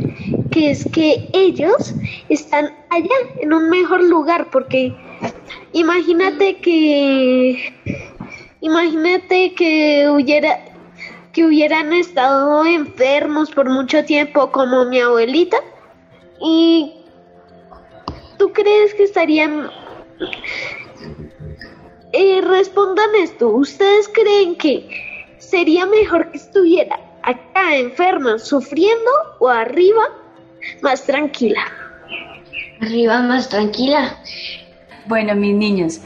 que 0.52 0.72
es 0.72 0.86
que 0.92 1.30
ellos 1.34 1.94
están 2.30 2.74
allá, 2.90 3.16
en 3.40 3.54
un 3.54 3.70
mejor 3.70 4.04
lugar, 4.04 4.48
porque 4.52 4.96
imagínate 5.74 6.58
que, 6.58 7.74
imagínate 8.62 9.54
que 9.54 10.08
hubiera, 10.10 10.60
que 11.34 11.46
hubieran 11.46 11.94
estado 11.94 12.66
enfermos 12.66 13.52
por 13.52 13.70
mucho 13.70 14.04
tiempo 14.06 14.52
como 14.52 14.86
mi 14.86 15.00
abuelita, 15.00 15.58
y 16.42 16.94
¿tú 18.38 18.52
crees 18.54 18.94
que 18.94 19.04
estarían 19.04 19.70
eh, 22.16 22.42
respondan 22.42 23.14
esto. 23.16 23.50
¿Ustedes 23.50 24.08
creen 24.08 24.56
que 24.56 24.88
sería 25.38 25.86
mejor 25.86 26.32
que 26.32 26.38
estuviera 26.38 26.98
acá 27.24 27.76
enferma, 27.76 28.40
sufriendo 28.40 29.12
o 29.40 29.50
arriba, 29.50 30.04
más 30.82 31.06
tranquila? 31.06 31.62
Arriba 32.82 33.22
más 33.22 33.50
tranquila. 33.50 34.18
Bueno, 35.08 35.36
mis 35.36 35.56
niños, 35.56 36.00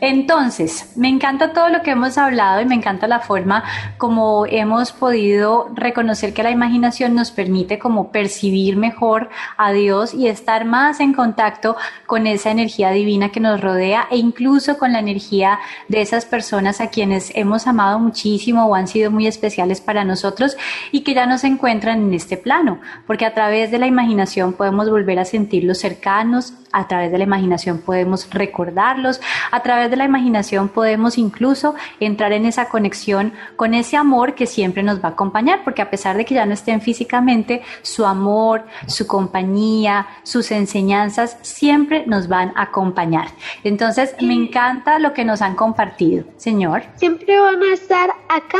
entonces, 0.00 0.92
me 0.96 1.08
encanta 1.08 1.52
todo 1.52 1.68
lo 1.68 1.82
que 1.82 1.90
hemos 1.90 2.18
hablado 2.18 2.60
y 2.60 2.66
me 2.66 2.74
encanta 2.74 3.08
la 3.08 3.20
forma 3.20 3.64
como 3.96 4.46
hemos 4.46 4.92
podido 4.92 5.68
reconocer 5.74 6.32
que 6.32 6.42
la 6.42 6.50
imaginación 6.50 7.14
nos 7.14 7.30
permite 7.30 7.78
como 7.78 8.12
percibir 8.12 8.76
mejor 8.76 9.28
a 9.56 9.72
Dios 9.72 10.14
y 10.14 10.28
estar 10.28 10.64
más 10.64 11.00
en 11.00 11.12
contacto 11.12 11.76
con 12.06 12.26
esa 12.26 12.50
energía 12.50 12.90
divina 12.90 13.30
que 13.30 13.40
nos 13.40 13.60
rodea 13.60 14.06
e 14.10 14.16
incluso 14.16 14.78
con 14.78 14.92
la 14.92 15.00
energía 15.00 15.58
de 15.88 16.00
esas 16.00 16.24
personas 16.24 16.80
a 16.80 16.88
quienes 16.88 17.32
hemos 17.34 17.66
amado 17.66 17.98
muchísimo 17.98 18.66
o 18.66 18.74
han 18.74 18.88
sido 18.88 19.10
muy 19.10 19.26
especiales 19.26 19.80
para 19.80 20.04
nosotros 20.04 20.56
y 20.92 21.00
que 21.00 21.14
ya 21.14 21.26
no 21.26 21.38
se 21.38 21.48
encuentran 21.48 22.02
en 22.02 22.14
este 22.14 22.36
plano, 22.36 22.80
porque 23.06 23.26
a 23.26 23.34
través 23.34 23.70
de 23.70 23.78
la 23.78 23.86
imaginación 23.86 24.52
podemos 24.52 24.88
volver 24.90 25.18
a 25.18 25.24
sentirlos 25.24 25.78
cercanos, 25.78 26.52
a 26.78 26.88
través 26.88 27.10
de 27.10 27.18
la 27.18 27.24
imaginación 27.24 27.78
podemos 27.78 28.28
recordarlos, 28.30 29.20
a 29.50 29.60
través 29.62 29.90
de 29.90 29.96
la 29.96 30.04
imaginación 30.04 30.68
podemos 30.68 31.18
incluso 31.18 31.74
entrar 32.00 32.32
en 32.32 32.46
esa 32.46 32.68
conexión 32.68 33.32
con 33.56 33.74
ese 33.74 33.96
amor 33.96 34.34
que 34.34 34.46
siempre 34.46 34.82
nos 34.82 35.02
va 35.02 35.08
a 35.08 35.12
acompañar, 35.12 35.60
porque 35.64 35.82
a 35.82 35.90
pesar 35.90 36.16
de 36.16 36.24
que 36.24 36.34
ya 36.34 36.46
no 36.46 36.54
estén 36.54 36.80
físicamente, 36.80 37.62
su 37.82 38.04
amor, 38.06 38.64
su 38.86 39.06
compañía, 39.06 40.06
sus 40.22 40.50
enseñanzas 40.50 41.36
siempre 41.42 42.04
nos 42.06 42.28
van 42.28 42.52
a 42.54 42.62
acompañar. 42.62 43.28
Entonces, 43.64 44.14
me 44.20 44.34
encanta 44.34 44.98
lo 44.98 45.12
que 45.12 45.24
nos 45.24 45.42
han 45.42 45.56
compartido. 45.56 46.24
Señor, 46.36 46.82
Siempre 46.96 47.38
van 47.40 47.62
a 47.62 47.74
estar 47.74 48.10
acá 48.28 48.58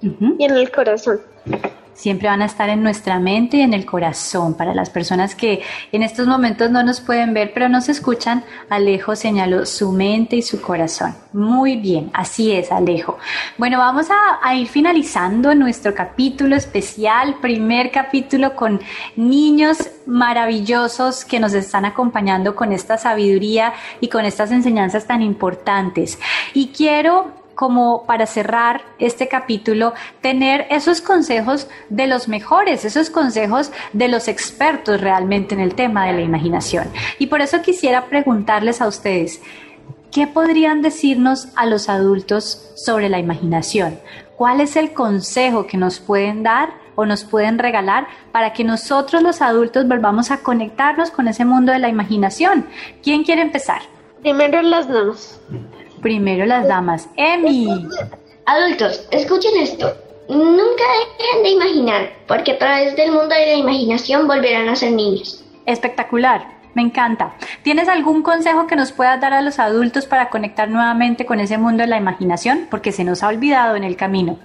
y 0.00 0.44
en 0.44 0.56
el 0.56 0.70
corazón. 0.70 1.20
Siempre 1.94 2.28
van 2.28 2.42
a 2.42 2.46
estar 2.46 2.68
en 2.68 2.82
nuestra 2.82 3.18
mente 3.18 3.58
y 3.58 3.60
en 3.62 3.72
el 3.72 3.86
corazón. 3.86 4.54
Para 4.54 4.74
las 4.74 4.90
personas 4.90 5.34
que 5.34 5.62
en 5.92 6.02
estos 6.02 6.26
momentos 6.26 6.70
no 6.70 6.82
nos 6.82 7.00
pueden 7.00 7.34
ver, 7.34 7.52
pero 7.54 7.68
nos 7.68 7.88
escuchan, 7.88 8.44
Alejo 8.68 9.16
señaló 9.16 9.64
su 9.66 9.92
mente 9.92 10.36
y 10.36 10.42
su 10.42 10.60
corazón. 10.60 11.14
Muy 11.32 11.76
bien, 11.76 12.10
así 12.12 12.52
es, 12.52 12.70
Alejo. 12.70 13.18
Bueno, 13.58 13.78
vamos 13.78 14.08
a, 14.10 14.38
a 14.42 14.54
ir 14.54 14.68
finalizando 14.68 15.54
nuestro 15.54 15.94
capítulo 15.94 16.56
especial, 16.56 17.36
primer 17.40 17.90
capítulo 17.90 18.54
con 18.54 18.80
niños 19.16 19.90
maravillosos 20.06 21.24
que 21.24 21.40
nos 21.40 21.54
están 21.54 21.84
acompañando 21.84 22.54
con 22.54 22.72
esta 22.72 22.98
sabiduría 22.98 23.72
y 24.00 24.08
con 24.08 24.24
estas 24.24 24.50
enseñanzas 24.50 25.06
tan 25.06 25.22
importantes. 25.22 26.18
Y 26.52 26.68
quiero 26.68 27.43
como 27.54 28.04
para 28.06 28.26
cerrar 28.26 28.82
este 28.98 29.28
capítulo, 29.28 29.94
tener 30.20 30.66
esos 30.70 31.00
consejos 31.00 31.68
de 31.88 32.06
los 32.06 32.28
mejores, 32.28 32.84
esos 32.84 33.10
consejos 33.10 33.70
de 33.92 34.08
los 34.08 34.28
expertos 34.28 35.00
realmente 35.00 35.54
en 35.54 35.60
el 35.60 35.74
tema 35.74 36.06
de 36.06 36.14
la 36.14 36.22
imaginación. 36.22 36.88
Y 37.18 37.26
por 37.26 37.40
eso 37.40 37.62
quisiera 37.62 38.06
preguntarles 38.06 38.80
a 38.80 38.88
ustedes, 38.88 39.40
¿qué 40.10 40.26
podrían 40.26 40.82
decirnos 40.82 41.48
a 41.56 41.66
los 41.66 41.88
adultos 41.88 42.72
sobre 42.76 43.08
la 43.08 43.18
imaginación? 43.18 43.98
¿Cuál 44.36 44.60
es 44.60 44.76
el 44.76 44.92
consejo 44.92 45.66
que 45.66 45.76
nos 45.76 46.00
pueden 46.00 46.42
dar 46.42 46.70
o 46.96 47.06
nos 47.06 47.24
pueden 47.24 47.58
regalar 47.58 48.06
para 48.32 48.52
que 48.52 48.64
nosotros 48.64 49.22
los 49.22 49.42
adultos 49.42 49.86
volvamos 49.86 50.30
a 50.30 50.38
conectarnos 50.38 51.10
con 51.10 51.28
ese 51.28 51.44
mundo 51.44 51.72
de 51.72 51.78
la 51.78 51.88
imaginación? 51.88 52.66
¿Quién 53.02 53.24
quiere 53.24 53.42
empezar? 53.42 53.82
Primero 54.22 54.62
las 54.62 54.88
damas. 54.88 55.40
Primero 56.04 56.44
las 56.44 56.68
damas. 56.68 57.08
Emi. 57.16 57.66
Adultos, 58.44 59.08
escuchen 59.10 59.56
esto. 59.56 59.90
Nunca 60.28 60.84
dejen 61.18 61.42
de 61.42 61.48
imaginar, 61.48 62.12
porque 62.28 62.52
a 62.52 62.58
través 62.58 62.94
del 62.94 63.10
mundo 63.10 63.34
de 63.34 63.46
la 63.46 63.54
imaginación 63.54 64.26
volverán 64.26 64.68
a 64.68 64.76
ser 64.76 64.92
niños. 64.92 65.42
Espectacular. 65.64 66.60
Me 66.74 66.82
encanta. 66.82 67.34
¿Tienes 67.62 67.88
algún 67.88 68.22
consejo 68.22 68.66
que 68.66 68.76
nos 68.76 68.92
puedas 68.92 69.18
dar 69.18 69.32
a 69.32 69.40
los 69.40 69.58
adultos 69.58 70.04
para 70.04 70.28
conectar 70.28 70.68
nuevamente 70.68 71.24
con 71.24 71.40
ese 71.40 71.56
mundo 71.56 71.84
de 71.84 71.88
la 71.88 71.96
imaginación? 71.96 72.66
Porque 72.70 72.92
se 72.92 73.04
nos 73.04 73.22
ha 73.22 73.28
olvidado 73.28 73.74
en 73.74 73.84
el 73.84 73.96
camino. 73.96 74.38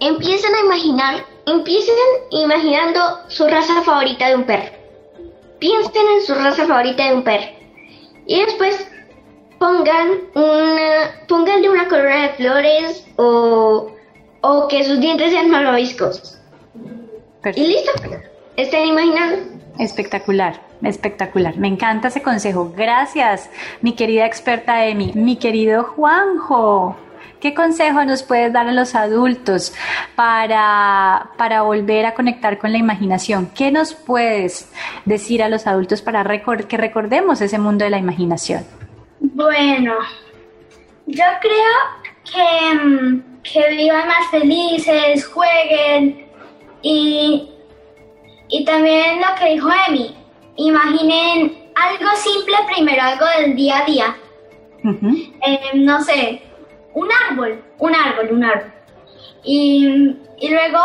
Empiecen 0.00 0.56
a 0.56 0.64
imaginar, 0.64 1.24
empiecen 1.46 1.94
imaginando 2.30 3.00
su 3.28 3.46
raza 3.46 3.80
favorita 3.82 4.26
de 4.26 4.34
un 4.34 4.42
perro. 4.42 4.72
Piensen 5.60 6.02
en 6.16 6.26
su 6.26 6.34
raza 6.34 6.66
favorita 6.66 7.04
de 7.04 7.14
un 7.14 7.22
perro. 7.22 7.46
Y 8.26 8.40
después 8.40 8.88
pongan 9.58 10.08
una, 10.34 11.10
pónganle 11.28 11.70
una 11.70 11.88
corona 11.88 12.22
de 12.22 12.28
flores 12.30 13.06
o, 13.16 13.92
o 14.40 14.68
que 14.68 14.84
sus 14.84 15.00
dientes 15.00 15.30
sean 15.30 15.50
malvaviscos. 15.50 16.38
Y 17.54 17.66
listo. 17.66 17.92
Estén 18.56 18.88
imaginando. 18.88 19.36
Espectacular, 19.78 20.60
espectacular. 20.82 21.56
Me 21.56 21.68
encanta 21.68 22.08
ese 22.08 22.22
consejo. 22.22 22.72
Gracias, 22.76 23.50
mi 23.82 23.94
querida 23.94 24.26
experta 24.26 24.86
Emi. 24.86 25.12
Mi 25.14 25.36
querido 25.36 25.84
Juanjo. 25.84 26.96
¿Qué 27.40 27.54
consejo 27.54 28.02
nos 28.04 28.22
puedes 28.22 28.52
dar 28.52 28.66
a 28.66 28.72
los 28.72 28.94
adultos 28.94 29.74
para, 30.16 31.30
para 31.36 31.62
volver 31.62 32.06
a 32.06 32.14
conectar 32.14 32.58
con 32.58 32.72
la 32.72 32.78
imaginación? 32.78 33.50
¿Qué 33.54 33.70
nos 33.70 33.94
puedes 33.94 34.70
decir 35.04 35.42
a 35.42 35.48
los 35.50 35.66
adultos 35.66 36.00
para 36.00 36.24
que 36.66 36.76
recordemos 36.76 37.42
ese 37.42 37.58
mundo 37.58 37.84
de 37.84 37.90
la 37.90 37.98
imaginación? 37.98 38.64
Bueno, 39.20 39.94
yo 41.06 41.24
creo 41.40 42.12
que, 42.24 42.74
mm, 42.74 43.42
que 43.42 43.68
vivan 43.70 44.08
más 44.08 44.30
felices, 44.30 45.26
jueguen 45.26 46.26
y, 46.82 47.48
y 48.48 48.64
también 48.64 49.20
lo 49.20 49.34
que 49.38 49.54
dijo 49.54 49.68
Emi, 49.88 50.16
imaginen 50.56 51.70
algo 51.74 52.10
simple 52.16 52.56
primero, 52.72 53.02
algo 53.02 53.26
del 53.38 53.54
día 53.54 53.78
a 53.78 53.84
día. 53.84 54.16
Eh, 55.46 55.70
no 55.74 56.00
sé, 56.02 56.42
un 56.94 57.08
árbol, 57.28 57.62
un 57.78 57.94
árbol, 57.94 58.28
un 58.30 58.44
árbol. 58.44 58.72
Y, 59.44 60.16
y 60.38 60.48
luego, 60.48 60.78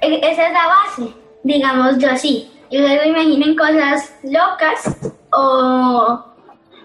e, 0.00 0.20
esa 0.22 0.46
es 0.46 0.52
la 0.52 0.66
base, 0.66 1.12
digamos 1.42 1.98
yo 1.98 2.10
así. 2.10 2.50
Y 2.70 2.78
luego 2.78 3.04
imaginen 3.04 3.56
cosas 3.56 4.16
locas 4.24 5.14
o, 5.32 6.24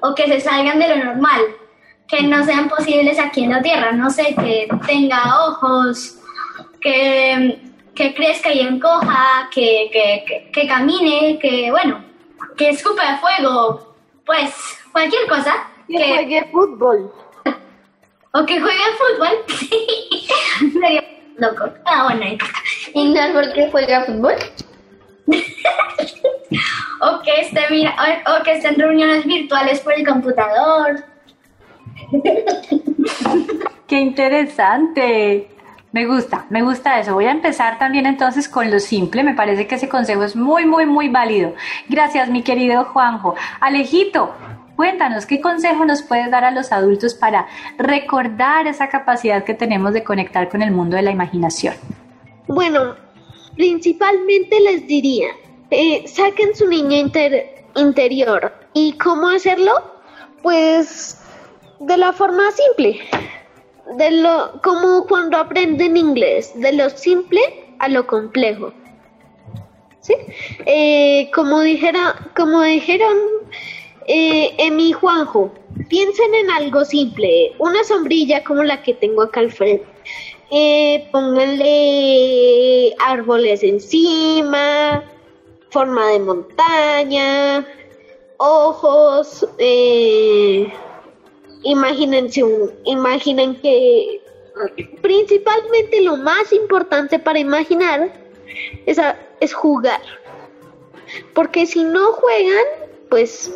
o 0.02 0.16
que 0.16 0.28
se 0.28 0.42
salgan 0.42 0.80
de 0.80 0.90
lo 0.90 1.04
normal, 1.04 1.42
que 2.08 2.24
no 2.24 2.44
sean 2.44 2.68
posibles 2.68 3.20
aquí 3.20 3.44
en 3.44 3.52
la 3.52 3.62
Tierra. 3.62 3.92
No 3.92 4.10
sé, 4.10 4.36
que 4.36 4.68
tenga 4.86 5.48
ojos, 5.48 6.18
que, 6.80 7.60
que 7.96 8.14
crezca 8.14 8.52
y 8.52 8.60
encoja, 8.62 9.50
que, 9.54 9.90
que, 9.92 10.50
que, 10.52 10.68
camine, 10.68 11.40
que, 11.40 11.72
bueno, 11.72 12.04
que 12.58 12.70
escupa 12.70 13.20
fuego, 13.20 13.96
pues 14.26 14.80
cualquier 14.92 15.28
cosa. 15.28 15.68
Que, 15.88 15.98
que 15.98 16.08
juegue 16.08 16.50
fútbol 16.52 17.14
o 18.34 18.46
que 18.46 18.60
juegue 18.60 18.84
fútbol. 18.98 20.72
Sería 20.82 21.04
loco. 21.38 21.70
Ah, 21.86 22.04
bueno, 22.04 22.38
¿Y 22.94 23.14
no 23.14 23.22
es 23.22 23.32
porque 23.32 23.70
juega 23.72 24.06
fútbol? 24.06 24.36
o 27.02 27.22
que 27.22 27.42
esté 27.42 27.62
mira, 27.70 27.96
o, 28.28 28.44
que 28.44 28.54
esté 28.54 28.70
en 28.70 28.76
reuniones 28.76 29.26
virtuales 29.26 29.80
por 29.80 29.94
el 29.94 30.06
computador. 30.06 31.04
Qué 33.88 34.00
interesante. 34.00 35.48
Me 35.92 36.06
gusta, 36.06 36.46
me 36.50 36.62
gusta 36.62 37.00
eso. 37.00 37.14
Voy 37.14 37.26
a 37.26 37.32
empezar 37.32 37.78
también 37.78 38.06
entonces 38.06 38.48
con 38.48 38.72
lo 38.72 38.80
simple. 38.80 39.24
Me 39.24 39.34
parece 39.34 39.68
que 39.68 39.76
ese 39.76 39.90
consejo 39.90 40.24
es 40.24 40.36
muy, 40.36 40.66
muy, 40.66 40.86
muy 40.86 41.10
válido. 41.10 41.54
Gracias, 41.90 42.30
mi 42.30 42.44
querido 42.44 42.86
Juanjo. 42.86 43.36
Alejito, 43.60 44.34
Cuéntanos, 44.76 45.28
¿qué 45.28 45.42
consejo 45.42 45.86
nos 45.86 46.02
puedes 46.02 46.32
dar 46.32 46.44
a 46.44 46.50
los 46.50 46.72
adultos 46.72 47.14
para 47.14 47.46
recordar 47.78 48.66
esa 48.66 48.90
capacidad 48.90 49.44
que 49.44 49.54
tenemos 49.54 49.94
de 49.94 50.04
conectar 50.04 50.50
con 50.50 50.64
el 50.64 50.72
mundo 50.72 50.96
de 50.96 51.04
la 51.04 51.12
imaginación? 51.12 51.76
Bueno, 52.48 52.96
principalmente 53.56 54.60
les 54.60 54.88
diría, 54.88 55.28
eh, 55.72 56.08
saquen 56.08 56.56
su 56.56 56.68
niña 56.68 56.98
interior. 57.76 58.54
¿Y 58.74 58.94
cómo 58.94 59.30
hacerlo? 59.30 59.72
Pues 60.44 61.18
de 61.80 61.98
la 61.98 62.14
forma 62.14 62.44
simple, 62.52 63.00
de 63.98 64.12
lo, 64.12 64.62
como 64.62 65.06
cuando 65.08 65.38
aprenden 65.38 65.98
inglés, 65.98 66.52
de 66.56 66.74
lo 66.74 66.90
simple 66.90 67.42
a 67.80 67.88
lo 67.88 68.06
complejo. 68.06 68.74
¿Sí? 70.02 70.14
Eh, 70.66 71.30
como 71.34 71.62
dijera, 71.62 72.16
como 72.36 72.62
dijeron 72.64 73.18
eh, 74.08 74.54
Emi 74.58 74.94
Juanjo, 74.94 75.52
piensen 75.90 76.34
en 76.36 76.50
algo 76.52 76.84
simple, 76.86 77.54
una 77.60 77.84
sombrilla 77.84 78.44
como 78.44 78.64
la 78.64 78.82
que 78.82 78.94
tengo 78.96 79.22
acá 79.22 79.42
al 79.42 79.52
frente. 79.52 79.86
Eh, 80.50 81.08
pónganle 81.12 82.94
árboles 83.00 83.64
encima, 83.64 85.04
forma 85.72 86.08
de 86.10 86.20
montaña, 86.20 87.68
ojos, 88.38 89.48
eh, 89.58 90.72
imagínense 91.64 92.44
un, 92.44 92.72
imaginen 92.86 93.60
que 93.62 94.22
principalmente 95.02 96.02
lo 96.02 96.18
más 96.18 96.52
importante 96.54 97.18
para 97.18 97.40
imaginar 97.40 98.12
es, 98.86 99.00
es 99.40 99.54
jugar. 99.54 100.02
Porque 101.34 101.66
si 101.66 101.84
no 101.84 102.14
juegan, 102.14 102.66
pues 103.10 103.52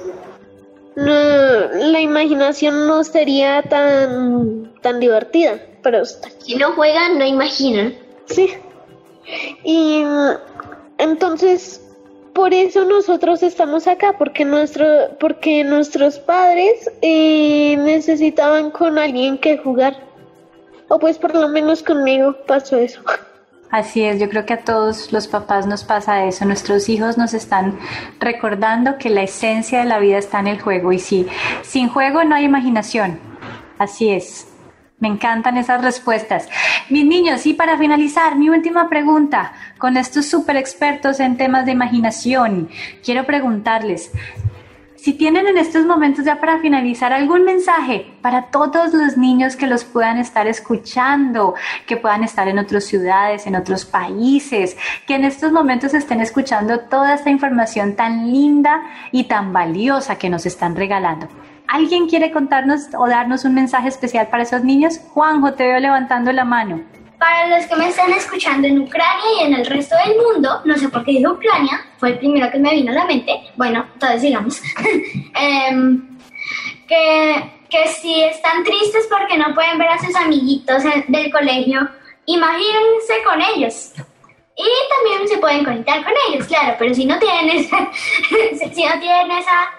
la 0.95 1.99
imaginación 1.99 2.87
no 2.87 3.03
sería 3.03 3.61
tan, 3.63 4.73
tan 4.81 4.99
divertida 4.99 5.59
usted. 5.93 6.31
Si 6.39 6.55
no 6.55 6.73
juegan, 6.73 7.19
no 7.19 7.25
imaginan. 7.25 7.95
Sí. 8.25 8.53
Y 9.63 10.03
entonces, 10.97 11.81
por 12.35 12.53
eso 12.53 12.83
nosotros 12.83 13.41
estamos 13.43 13.87
acá, 13.87 14.13
porque, 14.17 14.43
nuestro, 14.43 14.85
porque 15.21 15.63
nuestros 15.63 16.19
padres 16.19 16.91
eh, 17.01 17.77
necesitaban 17.77 18.71
con 18.71 18.99
alguien 18.99 19.37
que 19.37 19.57
jugar. 19.57 19.95
O 20.89 20.99
pues 20.99 21.17
por 21.17 21.33
lo 21.33 21.47
menos 21.47 21.81
conmigo 21.81 22.35
pasó 22.45 22.77
eso. 22.77 23.01
Así 23.71 24.03
es, 24.03 24.19
yo 24.19 24.29
creo 24.29 24.45
que 24.45 24.53
a 24.53 24.65
todos 24.65 25.13
los 25.13 25.27
papás 25.27 25.65
nos 25.65 25.85
pasa 25.85 26.25
eso. 26.25 26.43
Nuestros 26.43 26.89
hijos 26.89 27.17
nos 27.17 27.33
están 27.33 27.79
recordando 28.19 28.97
que 28.97 29.09
la 29.09 29.23
esencia 29.23 29.79
de 29.79 29.85
la 29.85 29.99
vida 29.99 30.17
está 30.17 30.41
en 30.41 30.47
el 30.47 30.61
juego 30.61 30.91
y 30.91 30.99
sí, 30.99 31.27
sin 31.63 31.87
juego 31.87 32.25
no 32.25 32.35
hay 32.35 32.43
imaginación. 32.43 33.17
Así 33.79 34.09
es. 34.09 34.54
Me 34.99 35.09
encantan 35.09 35.57
esas 35.57 35.81
respuestas. 35.81 36.47
Mis 36.89 37.05
niños, 37.05 37.45
y 37.45 37.53
para 37.53 37.77
finalizar, 37.77 38.37
mi 38.37 38.49
última 38.49 38.87
pregunta 38.87 39.53
con 39.77 39.97
estos 39.97 40.25
super 40.25 40.55
expertos 40.55 41.19
en 41.19 41.35
temas 41.35 41.65
de 41.65 41.73
imaginación, 41.73 42.69
quiero 43.03 43.25
preguntarles, 43.25 44.11
si 44.95 45.13
tienen 45.13 45.45
en 45.45 45.59
estos 45.59 45.85
momentos 45.85 46.25
ya 46.25 46.39
para 46.39 46.57
finalizar 46.59 47.13
algún 47.13 47.43
mensaje 47.43 48.13
para 48.21 48.49
todos 48.49 48.91
los 48.91 49.17
niños 49.17 49.55
que 49.55 49.67
los 49.67 49.83
puedan 49.83 50.17
estar 50.17 50.47
escuchando, 50.47 51.53
que 51.85 51.97
puedan 51.97 52.23
estar 52.23 52.47
en 52.47 52.57
otras 52.57 52.85
ciudades, 52.85 53.45
en 53.45 53.55
otros 53.55 53.85
países, 53.85 54.75
que 55.05 55.13
en 55.13 55.25
estos 55.25 55.51
momentos 55.51 55.93
estén 55.93 56.21
escuchando 56.21 56.79
toda 56.79 57.13
esta 57.13 57.29
información 57.29 57.95
tan 57.95 58.31
linda 58.31 58.81
y 59.11 59.25
tan 59.25 59.53
valiosa 59.53 60.17
que 60.17 60.29
nos 60.29 60.47
están 60.47 60.75
regalando. 60.75 61.27
¿Alguien 61.67 62.07
quiere 62.07 62.31
contarnos 62.31 62.87
o 62.97 63.07
darnos 63.07 63.45
un 63.45 63.53
mensaje 63.53 63.87
especial 63.87 64.27
para 64.27 64.43
esos 64.43 64.63
niños? 64.63 64.99
Juanjo, 65.13 65.53
te 65.53 65.65
veo 65.65 65.79
levantando 65.79 66.31
la 66.31 66.45
mano. 66.45 66.81
Para 67.17 67.47
los 67.47 67.65
que 67.65 67.75
me 67.75 67.87
están 67.87 68.11
escuchando 68.11 68.67
en 68.67 68.79
Ucrania 68.81 69.25
y 69.39 69.43
en 69.45 69.53
el 69.53 69.65
resto 69.65 69.95
del 70.05 70.17
mundo, 70.17 70.61
no 70.65 70.77
sé 70.77 70.89
por 70.89 71.03
qué 71.05 71.11
dije 71.11 71.27
Ucrania, 71.27 71.79
fue 71.97 72.09
el 72.09 72.17
primero 72.19 72.51
que 72.51 72.59
me 72.59 72.71
vino 72.71 72.91
a 72.91 72.95
la 72.95 73.05
mente, 73.05 73.31
bueno, 73.55 73.85
entonces 73.93 74.21
digamos, 74.21 74.61
em, 75.35 76.17
que, 76.87 77.51
que 77.69 77.87
si 77.87 78.21
están 78.23 78.63
tristes 78.63 79.07
porque 79.09 79.37
no 79.37 79.53
pueden 79.55 79.77
ver 79.77 79.87
a 79.87 79.99
sus 79.99 80.15
amiguitos 80.15 80.83
del 80.83 81.31
colegio, 81.31 81.89
imagínense 82.25 83.23
con 83.23 83.41
ellos. 83.41 83.93
Y 84.57 84.63
también 84.89 85.27
se 85.27 85.37
pueden 85.37 85.65
conectar 85.65 86.03
con 86.03 86.13
ellos, 86.29 86.47
claro, 86.47 86.75
pero 86.79 86.93
si 86.93 87.05
no 87.05 87.19
tienen 87.19 87.49
esa, 87.49 87.89
si 88.73 88.85
no 88.85 88.99
tienen 88.99 89.31
esa, 89.31 89.71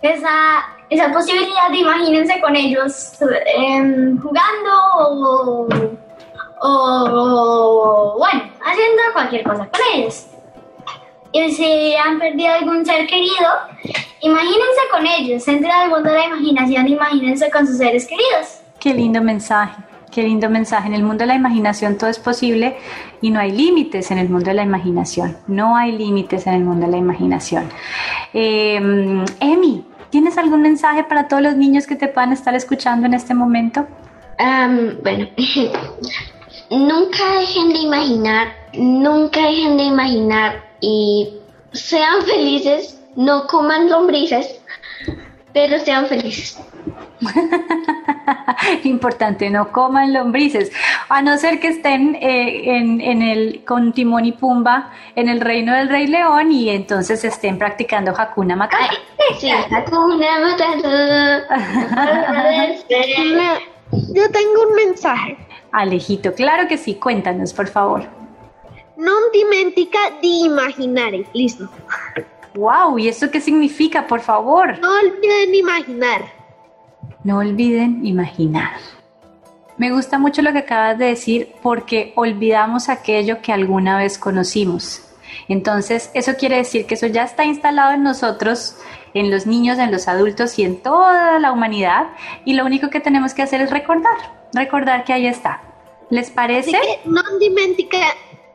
esa, 0.00 0.66
esa 0.94 1.12
posibilidad, 1.12 1.70
imagínense 1.72 2.40
con 2.40 2.54
ellos 2.56 3.12
em, 3.56 4.20
jugando 4.20 4.70
o 4.98 5.68
o, 6.62 8.14
bueno, 8.18 8.42
haciendo 8.64 9.02
cualquier 9.12 9.42
cosa 9.42 9.68
con 9.68 9.80
ellos. 9.94 10.26
Y 11.32 11.50
si 11.52 11.94
han 11.94 12.18
perdido 12.18 12.52
algún 12.52 12.84
ser 12.84 13.06
querido, 13.06 13.48
imagínense 14.20 14.80
con 14.90 15.06
ellos, 15.06 15.48
entren 15.48 15.72
al 15.72 15.90
mundo 15.90 16.10
de 16.10 16.18
la 16.18 16.26
imaginación, 16.26 16.88
imagínense 16.88 17.50
con 17.50 17.66
sus 17.66 17.78
seres 17.78 18.06
queridos. 18.06 18.60
Qué 18.78 18.94
lindo 18.94 19.20
mensaje. 19.22 19.82
Qué 20.10 20.22
lindo 20.22 20.50
mensaje. 20.50 20.88
En 20.88 20.94
el 20.94 21.02
mundo 21.02 21.22
de 21.22 21.28
la 21.28 21.34
imaginación 21.34 21.96
todo 21.96 22.10
es 22.10 22.18
posible 22.18 22.76
y 23.22 23.30
no 23.30 23.40
hay 23.40 23.50
límites 23.50 24.10
en 24.10 24.18
el 24.18 24.28
mundo 24.28 24.50
de 24.50 24.54
la 24.54 24.62
imaginación. 24.62 25.38
No 25.46 25.74
hay 25.74 25.92
límites 25.92 26.46
en 26.46 26.52
el 26.52 26.64
mundo 26.64 26.84
de 26.84 26.92
la 26.92 26.98
imaginación. 26.98 27.70
Eh, 28.34 28.76
Emi, 29.40 29.86
¿tienes 30.12 30.36
algún 30.36 30.60
mensaje 30.60 31.04
para 31.04 31.26
todos 31.26 31.42
los 31.42 31.56
niños 31.56 31.86
que 31.86 31.96
te 31.96 32.06
puedan 32.06 32.32
estar 32.32 32.54
escuchando 32.54 33.06
en 33.06 33.14
este 33.14 33.34
momento? 33.34 33.88
bueno, 35.02 35.28
nunca 36.70 37.24
dejen 37.38 37.68
de 37.70 37.78
imaginar, 37.78 38.48
nunca 38.74 39.40
dejen 39.40 39.76
de 39.76 39.84
imaginar 39.84 40.64
y 40.80 41.38
sean 41.72 42.22
felices, 42.22 43.00
no 43.16 43.46
coman 43.46 43.88
lombrices, 43.88 44.60
pero 45.52 45.78
sean 45.78 46.06
felices. 46.06 46.58
Importante, 48.84 49.50
no 49.50 49.70
coman 49.70 50.12
lombrices, 50.12 50.72
a 51.08 51.22
no 51.22 51.36
ser 51.38 51.60
que 51.60 51.68
estén 51.68 52.16
eh, 52.16 52.76
en, 52.76 53.22
el 53.22 53.64
con 53.64 53.92
Timón 53.92 54.24
y 54.24 54.32
Pumba 54.32 54.92
en 55.14 55.28
el 55.28 55.40
reino 55.40 55.74
del 55.74 55.88
Rey 55.88 56.06
León 56.06 56.52
y 56.52 56.70
entonces 56.70 57.24
estén 57.24 57.58
practicando 57.58 58.12
Hakuna 58.16 58.56
Matata. 58.56 58.90
sí, 59.38 59.50
Hakuna 59.50 60.40
Matata. 60.40 61.44
Yo 64.14 64.30
tengo 64.30 64.62
un 64.68 64.74
mensaje. 64.74 65.36
Alejito, 65.70 66.34
claro 66.34 66.68
que 66.68 66.78
sí, 66.78 66.94
cuéntanos, 66.96 67.52
por 67.52 67.68
favor. 67.68 68.04
No 68.96 69.12
dimentica 69.32 69.98
di 70.20 70.44
imaginare, 70.44 71.26
listo. 71.32 71.68
Wow, 72.54 72.98
¿y 72.98 73.08
eso 73.08 73.30
qué 73.30 73.40
significa, 73.40 74.06
por 74.06 74.20
favor? 74.20 74.78
No 74.78 74.90
olviden 74.98 75.54
imaginar. 75.54 76.22
No 77.24 77.38
olviden 77.38 78.04
imaginar. 78.04 78.72
Me 79.78 79.90
gusta 79.90 80.18
mucho 80.18 80.42
lo 80.42 80.52
que 80.52 80.58
acabas 80.58 80.98
de 80.98 81.06
decir 81.06 81.54
porque 81.62 82.12
olvidamos 82.14 82.88
aquello 82.88 83.40
que 83.40 83.52
alguna 83.52 83.96
vez 83.96 84.18
conocimos. 84.18 85.02
Entonces, 85.48 86.10
eso 86.14 86.34
quiere 86.36 86.56
decir 86.56 86.86
que 86.86 86.94
eso 86.94 87.06
ya 87.06 87.24
está 87.24 87.44
instalado 87.44 87.92
en 87.92 88.02
nosotros, 88.02 88.76
en 89.14 89.30
los 89.30 89.46
niños, 89.46 89.78
en 89.78 89.90
los 89.90 90.08
adultos 90.08 90.58
y 90.58 90.64
en 90.64 90.82
toda 90.82 91.38
la 91.38 91.52
humanidad. 91.52 92.08
Y 92.44 92.54
lo 92.54 92.66
único 92.66 92.90
que 92.90 93.00
tenemos 93.00 93.34
que 93.34 93.42
hacer 93.42 93.60
es 93.62 93.70
recordar, 93.70 94.46
recordar 94.52 95.04
que 95.04 95.12
ahí 95.14 95.26
está. 95.26 95.62
¿Les 96.10 96.30
parece? 96.30 96.78
no 97.06 97.22
dimentica 97.40 97.98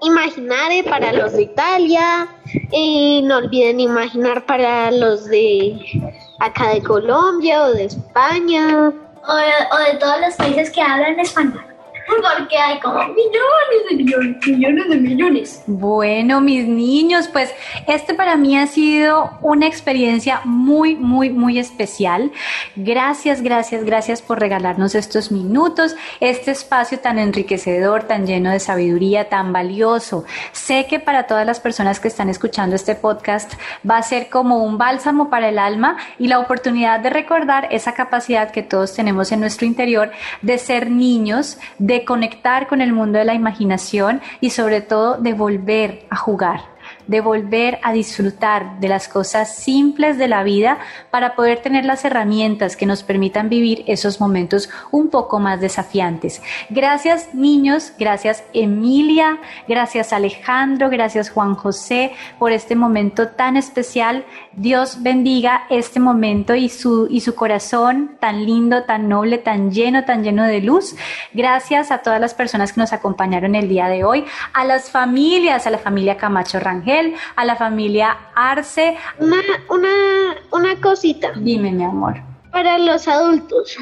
imaginare 0.02 0.84
para 0.84 1.14
los 1.14 1.34
de 1.34 1.44
Italia 1.44 2.28
y 2.72 3.22
no 3.24 3.38
olviden 3.38 3.80
imaginar 3.80 4.46
para 4.46 4.92
los 4.92 5.26
de 5.26 6.12
acá 6.40 6.70
de 6.70 6.82
Colombia 6.84 7.64
o 7.64 7.74
de 7.74 7.86
España. 7.86 8.94
O 9.28 9.36
de, 9.36 9.98
todos 10.00 10.22
los 10.22 10.36
países 10.36 10.72
que 10.72 10.82
hablan 10.82 11.20
español. 11.20 11.77
Porque 12.08 12.58
hay 12.58 12.80
como 12.80 13.00
millones 13.00 13.90
de 13.90 13.96
millones, 13.98 14.48
millones 14.48 14.90
de 14.90 14.98
millones. 14.98 15.64
Bueno, 15.68 16.40
mis 16.40 16.66
niños, 16.66 17.28
pues 17.28 17.54
este 17.86 18.14
para 18.14 18.38
mí 18.38 18.58
ha 18.58 18.66
sido 18.68 19.32
una 19.42 19.68
experiencia 19.68 20.42
muy, 20.46 20.96
muy, 20.96 21.30
muy 21.30 21.60
especial. 21.60 22.32
Gracias, 22.76 23.42
gracias, 23.42 23.84
gracias 23.84 24.22
por 24.22 24.40
regalarnos 24.40 24.96
estos 24.96 25.32
minutos, 25.32 25.96
este 26.22 26.52
espacio 26.52 27.00
tan 27.00 27.20
enriquecedor, 27.20 28.04
tan 28.04 28.26
lleno 28.26 28.52
de 28.52 28.60
sabiduría, 28.60 29.28
tan 29.28 29.52
valioso. 29.52 30.24
Sé 30.54 30.88
que 30.88 31.00
para 31.00 31.28
todas 31.28 31.46
las 31.46 31.60
personas 31.60 32.00
que 32.00 32.08
están 32.08 32.30
escuchando 32.30 32.76
este 32.76 32.96
podcast 32.96 33.54
va 33.90 33.98
a 33.98 34.04
ser 34.04 34.30
como 34.30 34.64
un 34.64 34.78
bálsamo 34.78 35.30
para 35.30 35.50
el 35.50 35.60
alma 35.60 35.98
y 36.20 36.28
la 36.28 36.40
oportunidad 36.40 37.00
de 37.02 37.10
recordar 37.10 37.68
esa 37.72 37.94
capacidad 37.94 38.52
que 38.52 38.64
todos 38.64 38.94
tenemos 38.94 39.32
en 39.32 39.42
nuestro 39.42 39.68
interior 39.68 40.12
de 40.42 40.58
ser 40.58 40.90
niños, 40.90 41.58
de 41.80 41.97
conectar 42.06 42.68
con 42.68 42.82
el 42.82 42.94
mundo 42.94 43.20
de 43.20 43.26
la 43.26 43.34
imaginación 43.34 44.22
y 44.42 44.50
sobre 44.52 44.82
todo 44.82 45.18
de 45.18 45.34
volver 45.34 46.06
a 46.10 46.16
jugar 46.16 46.77
de 47.08 47.22
volver 47.22 47.80
a 47.84 47.94
disfrutar 47.94 48.80
de 48.80 48.90
las 48.90 49.08
cosas 49.08 49.56
simples 49.56 50.18
de 50.18 50.28
la 50.28 50.44
vida 50.44 50.78
para 51.12 51.36
poder 51.36 51.60
tener 51.60 51.86
las 51.86 52.06
herramientas 52.06 52.76
que 52.76 52.86
nos 52.86 53.04
permitan 53.04 53.50
vivir 53.50 53.84
esos 53.88 54.20
momentos 54.20 54.70
un 54.92 55.10
poco 55.10 55.40
más 55.40 55.60
desafiantes. 55.62 56.42
Gracias 56.70 57.34
niños, 57.34 57.94
gracias 57.98 58.44
Emilia, 58.54 59.40
gracias 59.68 60.14
Alejandro, 60.14 60.90
gracias 60.90 61.30
Juan 61.30 61.56
José 61.56 62.14
por 62.40 62.52
este 62.52 62.76
momento 62.76 63.30
tan 63.30 63.58
especial. 63.58 64.26
Dios 64.54 65.04
bendiga 65.04 65.66
este 65.70 66.00
momento 66.00 66.56
y 66.56 66.70
su, 66.70 67.08
y 67.10 67.22
su 67.22 67.36
corazón 67.36 68.18
tan 68.20 68.46
lindo, 68.46 68.84
tan 68.84 69.08
noble, 69.08 69.38
tan 69.38 69.72
lleno, 69.72 70.04
tan 70.06 70.24
lleno 70.24 70.44
de 70.44 70.62
luz. 70.62 70.96
Gracias 71.34 71.92
a 71.92 72.00
todas 72.00 72.20
las 72.20 72.34
personas 72.34 72.74
que 72.74 72.82
nos 72.82 72.94
acompañaron 72.94 73.56
el 73.56 73.70
día 73.70 73.88
de 73.88 74.04
hoy, 74.04 74.26
a 74.54 74.66
las 74.66 74.90
familias, 74.90 75.68
a 75.68 75.70
la 75.70 75.78
familia 75.78 76.18
Camacho 76.18 76.60
Rangel, 76.60 76.97
a 77.36 77.46
la 77.46 77.56
familia 77.56 78.18
Arce. 78.36 78.98
Una, 79.20 79.38
una, 79.70 80.36
una 80.52 80.82
cosita. 80.82 81.32
Dime, 81.38 81.72
mi 81.72 81.84
amor. 81.84 82.16
Para 82.52 82.78
los 82.78 83.08
adultos. 83.08 83.78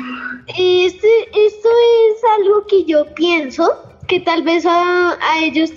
Este, 0.48 1.08
esto 1.34 1.70
es 1.70 2.22
algo 2.40 2.66
que 2.68 2.84
yo 2.86 3.06
pienso 3.14 3.70
que 4.08 4.20
tal 4.20 4.44
vez 4.44 4.66
a, 4.68 5.18
ellos, 5.40 5.72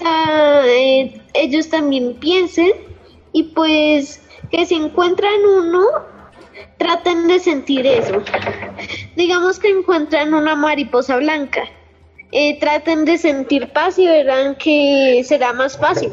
eh, 0.67 1.21
ellos 1.35 1.69
también 1.69 2.15
piensen 2.15 2.73
y 3.33 3.45
pues 3.45 4.21
que 4.51 4.67
si 4.67 4.75
encuentran 4.75 5.45
uno, 5.45 5.85
traten 6.79 7.29
de 7.29 7.39
sentir 7.39 7.87
eso. 7.87 8.23
Digamos 9.17 9.59
que 9.59 9.69
encuentran 9.69 10.35
una 10.35 10.55
mariposa 10.55 11.17
blanca. 11.17 11.63
Eh, 12.33 12.59
traten 12.61 13.07
de 13.07 13.17
sentir 13.17 13.73
paz 13.73 13.99
y 13.99 14.07
verán 14.07 14.55
que 14.57 15.23
será 15.25 15.55
más 15.55 15.79
fácil 15.79 16.11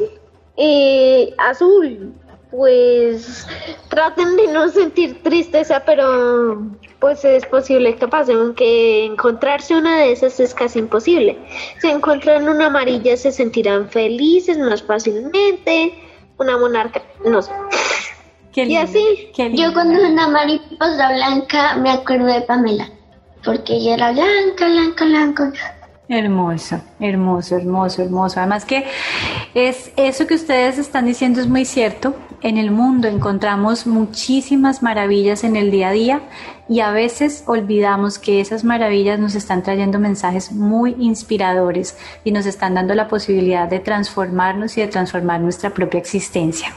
eh, 0.56 1.34
azul, 1.38 2.14
pues 2.50 3.46
traten 3.88 4.36
de 4.36 4.48
no 4.48 4.68
sentir 4.68 5.22
tristeza, 5.22 5.82
pero 5.84 6.62
pues 7.00 7.24
es 7.24 7.44
posible 7.46 7.96
que 7.96 8.08
pase, 8.08 8.32
aunque 8.32 9.04
encontrarse 9.04 9.76
una 9.76 9.98
de 9.98 10.12
esas 10.12 10.40
es 10.40 10.54
casi 10.54 10.78
imposible. 10.78 11.36
Si 11.80 11.88
encuentran 11.88 12.48
una 12.48 12.66
amarilla 12.66 13.16
se 13.16 13.32
sentirán 13.32 13.88
felices 13.90 14.58
más 14.58 14.82
fácilmente, 14.82 15.92
una 16.38 16.56
monarca, 16.56 17.02
no 17.24 17.42
sé. 17.42 17.52
y 18.54 18.76
así. 18.76 19.30
Yo 19.52 19.72
cuando 19.74 20.00
una 20.00 20.28
mariposa 20.28 21.12
blanca 21.12 21.76
me 21.76 21.90
acuerdo 21.90 22.26
de 22.26 22.40
Pamela, 22.42 22.88
porque 23.44 23.74
ella 23.74 23.94
era 23.94 24.12
blanca, 24.12 24.66
blanca, 24.66 25.04
blanca. 25.04 25.52
Hermoso, 26.08 26.80
hermoso, 27.00 27.56
hermoso, 27.56 28.02
hermoso. 28.02 28.38
Además 28.38 28.64
que 28.64 28.84
es 29.54 29.90
eso 29.96 30.26
que 30.28 30.34
ustedes 30.34 30.78
están 30.78 31.04
diciendo 31.04 31.40
es 31.40 31.48
muy 31.48 31.64
cierto. 31.64 32.14
En 32.42 32.58
el 32.58 32.70
mundo 32.70 33.08
encontramos 33.08 33.88
muchísimas 33.88 34.84
maravillas 34.84 35.42
en 35.42 35.56
el 35.56 35.72
día 35.72 35.88
a 35.88 35.92
día 35.92 36.20
y 36.68 36.78
a 36.78 36.92
veces 36.92 37.42
olvidamos 37.48 38.20
que 38.20 38.40
esas 38.40 38.62
maravillas 38.62 39.18
nos 39.18 39.34
están 39.34 39.64
trayendo 39.64 39.98
mensajes 39.98 40.52
muy 40.52 40.94
inspiradores 41.00 41.98
y 42.22 42.30
nos 42.30 42.46
están 42.46 42.74
dando 42.74 42.94
la 42.94 43.08
posibilidad 43.08 43.68
de 43.68 43.80
transformarnos 43.80 44.78
y 44.78 44.82
de 44.82 44.88
transformar 44.88 45.40
nuestra 45.40 45.70
propia 45.70 45.98
existencia. 45.98 46.68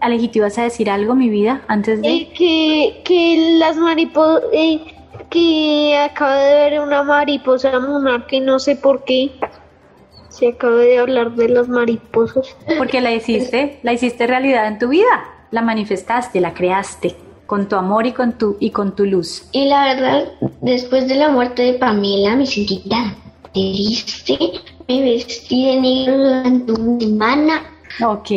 Alejito, 0.00 0.38
¿ibas 0.38 0.58
a 0.58 0.64
decir 0.64 0.90
algo, 0.90 1.14
mi 1.14 1.28
vida, 1.28 1.62
antes 1.68 2.02
de...? 2.02 2.08
Eh, 2.08 2.32
que, 2.36 3.02
que 3.04 3.56
las 3.58 3.76
mariposas... 3.76 4.42
Eh, 4.52 4.93
que 5.34 5.98
acaba 5.98 6.36
de 6.36 6.54
ver 6.54 6.80
una 6.80 7.02
mariposa 7.02 7.80
monarca 7.80 8.36
y 8.36 8.40
no 8.40 8.60
sé 8.60 8.76
por 8.76 9.02
qué. 9.02 9.32
Se 10.28 10.48
acaba 10.48 10.76
de 10.76 10.98
hablar 10.98 11.32
de 11.34 11.48
las 11.48 11.68
mariposas. 11.68 12.56
Porque 12.78 13.00
la 13.00 13.12
hiciste, 13.12 13.80
la 13.82 13.92
hiciste 13.92 14.28
realidad 14.28 14.68
en 14.68 14.78
tu 14.78 14.88
vida, 14.88 15.24
la 15.50 15.60
manifestaste, 15.60 16.40
la 16.40 16.54
creaste 16.54 17.16
con 17.46 17.68
tu 17.68 17.76
amor 17.76 18.06
y 18.06 18.12
con 18.12 18.38
tu 18.38 18.56
y 18.60 18.70
con 18.70 18.94
tu 18.94 19.04
luz. 19.06 19.48
Y 19.52 19.66
la 19.66 19.94
verdad, 19.94 20.24
después 20.60 21.08
de 21.08 21.16
la 21.16 21.28
muerte 21.28 21.62
de 21.62 21.74
Pamela 21.74 22.36
me 22.36 22.46
sentí 22.46 22.88
tan 22.88 23.16
triste, 23.52 24.38
me 24.88 25.02
vestí 25.02 25.66
de 25.66 25.80
negro 25.80 26.16
durante 26.16 26.72
una 26.72 27.00
semana 27.00 27.73
Ok, 28.02 28.28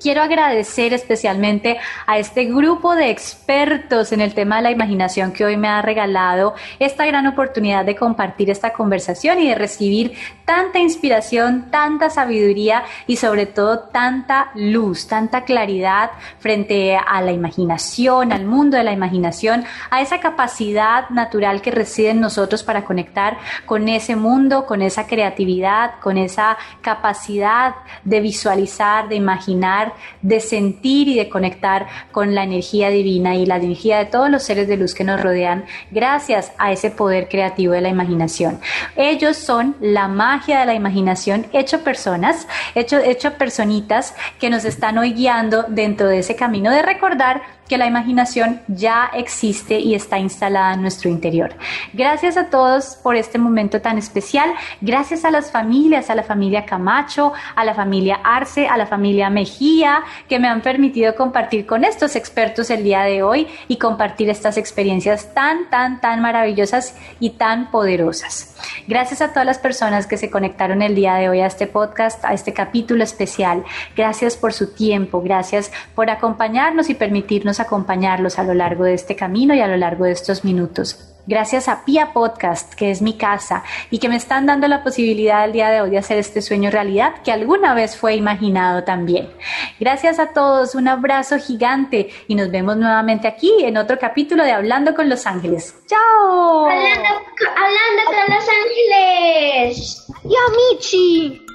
quiero 0.00 0.22
agradecer 0.22 0.92
especialmente 0.92 1.78
a 2.06 2.18
este 2.18 2.44
grupo 2.44 2.94
de 2.94 3.10
expertos 3.10 4.12
en 4.12 4.20
el 4.20 4.34
tema 4.34 4.56
de 4.56 4.62
la 4.62 4.70
imaginación 4.70 5.32
que 5.32 5.44
hoy 5.44 5.56
me 5.56 5.66
ha 5.66 5.82
regalado 5.82 6.54
esta 6.78 7.06
gran 7.06 7.26
oportunidad 7.26 7.84
de 7.84 7.96
compartir 7.96 8.50
esta 8.50 8.72
conversación 8.72 9.40
y 9.40 9.48
de 9.48 9.56
recibir 9.56 10.12
tanta 10.50 10.80
inspiración, 10.80 11.70
tanta 11.70 12.10
sabiduría 12.10 12.82
y 13.06 13.18
sobre 13.18 13.46
todo 13.46 13.78
tanta 13.78 14.50
luz, 14.56 15.06
tanta 15.06 15.44
claridad 15.44 16.10
frente 16.40 16.96
a 16.96 17.22
la 17.22 17.30
imaginación, 17.30 18.32
al 18.32 18.46
mundo 18.46 18.76
de 18.76 18.82
la 18.82 18.90
imaginación, 18.90 19.62
a 19.90 20.00
esa 20.00 20.18
capacidad 20.18 21.08
natural 21.10 21.62
que 21.62 21.70
reside 21.70 22.10
en 22.10 22.20
nosotros 22.20 22.64
para 22.64 22.84
conectar 22.84 23.38
con 23.64 23.88
ese 23.88 24.16
mundo, 24.16 24.66
con 24.66 24.82
esa 24.82 25.06
creatividad, 25.06 26.00
con 26.00 26.18
esa 26.18 26.58
capacidad 26.80 27.76
de 28.02 28.18
visualizar, 28.20 29.08
de 29.08 29.14
imaginar, 29.14 29.92
de 30.20 30.40
sentir 30.40 31.06
y 31.06 31.14
de 31.14 31.28
conectar 31.28 31.86
con 32.10 32.34
la 32.34 32.42
energía 32.42 32.90
divina 32.90 33.36
y 33.36 33.46
la 33.46 33.58
energía 33.58 33.98
de 33.98 34.06
todos 34.06 34.28
los 34.28 34.42
seres 34.42 34.66
de 34.66 34.76
luz 34.76 34.96
que 34.96 35.04
nos 35.04 35.22
rodean 35.22 35.64
gracias 35.92 36.50
a 36.58 36.72
ese 36.72 36.90
poder 36.90 37.28
creativo 37.28 37.72
de 37.72 37.82
la 37.82 37.88
imaginación. 37.88 38.58
Ellos 38.96 39.36
son 39.36 39.76
la 39.80 40.08
magia 40.08 40.39
de 40.46 40.66
la 40.66 40.74
imaginación 40.74 41.46
hecho 41.52 41.82
personas, 41.82 42.48
hecho, 42.74 42.98
hecho 42.98 43.34
personitas 43.34 44.14
que 44.38 44.50
nos 44.50 44.64
están 44.64 44.98
hoy 44.98 45.12
guiando 45.12 45.64
dentro 45.68 46.08
de 46.08 46.18
ese 46.18 46.36
camino 46.36 46.70
de 46.70 46.82
recordar 46.82 47.42
que 47.70 47.78
la 47.78 47.86
imaginación 47.86 48.60
ya 48.66 49.12
existe 49.14 49.78
y 49.78 49.94
está 49.94 50.18
instalada 50.18 50.74
en 50.74 50.82
nuestro 50.82 51.08
interior. 51.08 51.54
Gracias 51.92 52.36
a 52.36 52.50
todos 52.50 52.96
por 52.96 53.14
este 53.14 53.38
momento 53.38 53.80
tan 53.80 53.96
especial. 53.96 54.50
Gracias 54.80 55.24
a 55.24 55.30
las 55.30 55.52
familias, 55.52 56.10
a 56.10 56.16
la 56.16 56.24
familia 56.24 56.64
Camacho, 56.64 57.32
a 57.54 57.64
la 57.64 57.72
familia 57.74 58.18
Arce, 58.24 58.66
a 58.66 58.76
la 58.76 58.86
familia 58.86 59.30
Mejía, 59.30 60.02
que 60.28 60.40
me 60.40 60.48
han 60.48 60.62
permitido 60.62 61.14
compartir 61.14 61.64
con 61.64 61.84
estos 61.84 62.16
expertos 62.16 62.70
el 62.70 62.82
día 62.82 63.02
de 63.02 63.22
hoy 63.22 63.46
y 63.68 63.76
compartir 63.76 64.28
estas 64.30 64.56
experiencias 64.56 65.32
tan, 65.32 65.70
tan, 65.70 66.00
tan 66.00 66.20
maravillosas 66.20 66.96
y 67.20 67.30
tan 67.30 67.70
poderosas. 67.70 68.56
Gracias 68.88 69.22
a 69.22 69.28
todas 69.28 69.46
las 69.46 69.58
personas 69.58 70.08
que 70.08 70.16
se 70.16 70.28
conectaron 70.28 70.82
el 70.82 70.96
día 70.96 71.14
de 71.14 71.28
hoy 71.28 71.38
a 71.38 71.46
este 71.46 71.68
podcast, 71.68 72.24
a 72.24 72.32
este 72.32 72.52
capítulo 72.52 73.04
especial. 73.04 73.62
Gracias 73.96 74.36
por 74.36 74.52
su 74.52 74.74
tiempo, 74.74 75.22
gracias 75.22 75.70
por 75.94 76.10
acompañarnos 76.10 76.90
y 76.90 76.94
permitirnos 76.94 77.59
acompañarlos 77.60 78.38
a 78.38 78.44
lo 78.44 78.54
largo 78.54 78.84
de 78.84 78.94
este 78.94 79.16
camino 79.16 79.54
y 79.54 79.60
a 79.60 79.68
lo 79.68 79.76
largo 79.76 80.04
de 80.04 80.12
estos 80.12 80.44
minutos. 80.44 81.06
Gracias 81.26 81.68
a 81.68 81.84
Pia 81.84 82.12
Podcast, 82.12 82.74
que 82.74 82.90
es 82.90 83.02
mi 83.02 83.16
casa 83.16 83.62
y 83.90 83.98
que 83.98 84.08
me 84.08 84.16
están 84.16 84.46
dando 84.46 84.66
la 84.66 84.82
posibilidad 84.82 85.44
el 85.44 85.52
día 85.52 85.70
de 85.70 85.80
hoy 85.80 85.90
de 85.90 85.98
hacer 85.98 86.18
este 86.18 86.42
sueño 86.42 86.70
realidad 86.70 87.22
que 87.22 87.30
alguna 87.30 87.74
vez 87.74 87.96
fue 87.96 88.16
imaginado 88.16 88.84
también. 88.84 89.30
Gracias 89.78 90.18
a 90.18 90.32
todos, 90.32 90.74
un 90.74 90.88
abrazo 90.88 91.38
gigante 91.38 92.10
y 92.26 92.34
nos 92.34 92.50
vemos 92.50 92.76
nuevamente 92.76 93.28
aquí 93.28 93.52
en 93.60 93.76
otro 93.76 93.98
capítulo 93.98 94.42
de 94.44 94.52
Hablando 94.52 94.94
con 94.94 95.08
los 95.08 95.26
Ángeles. 95.26 95.76
¡Chao! 95.86 96.66
Hablando, 96.66 97.08
hablando 97.56 98.02
con 98.06 98.34
los 98.34 98.44
Ángeles. 98.48 100.06
Yamichi. 100.24 101.49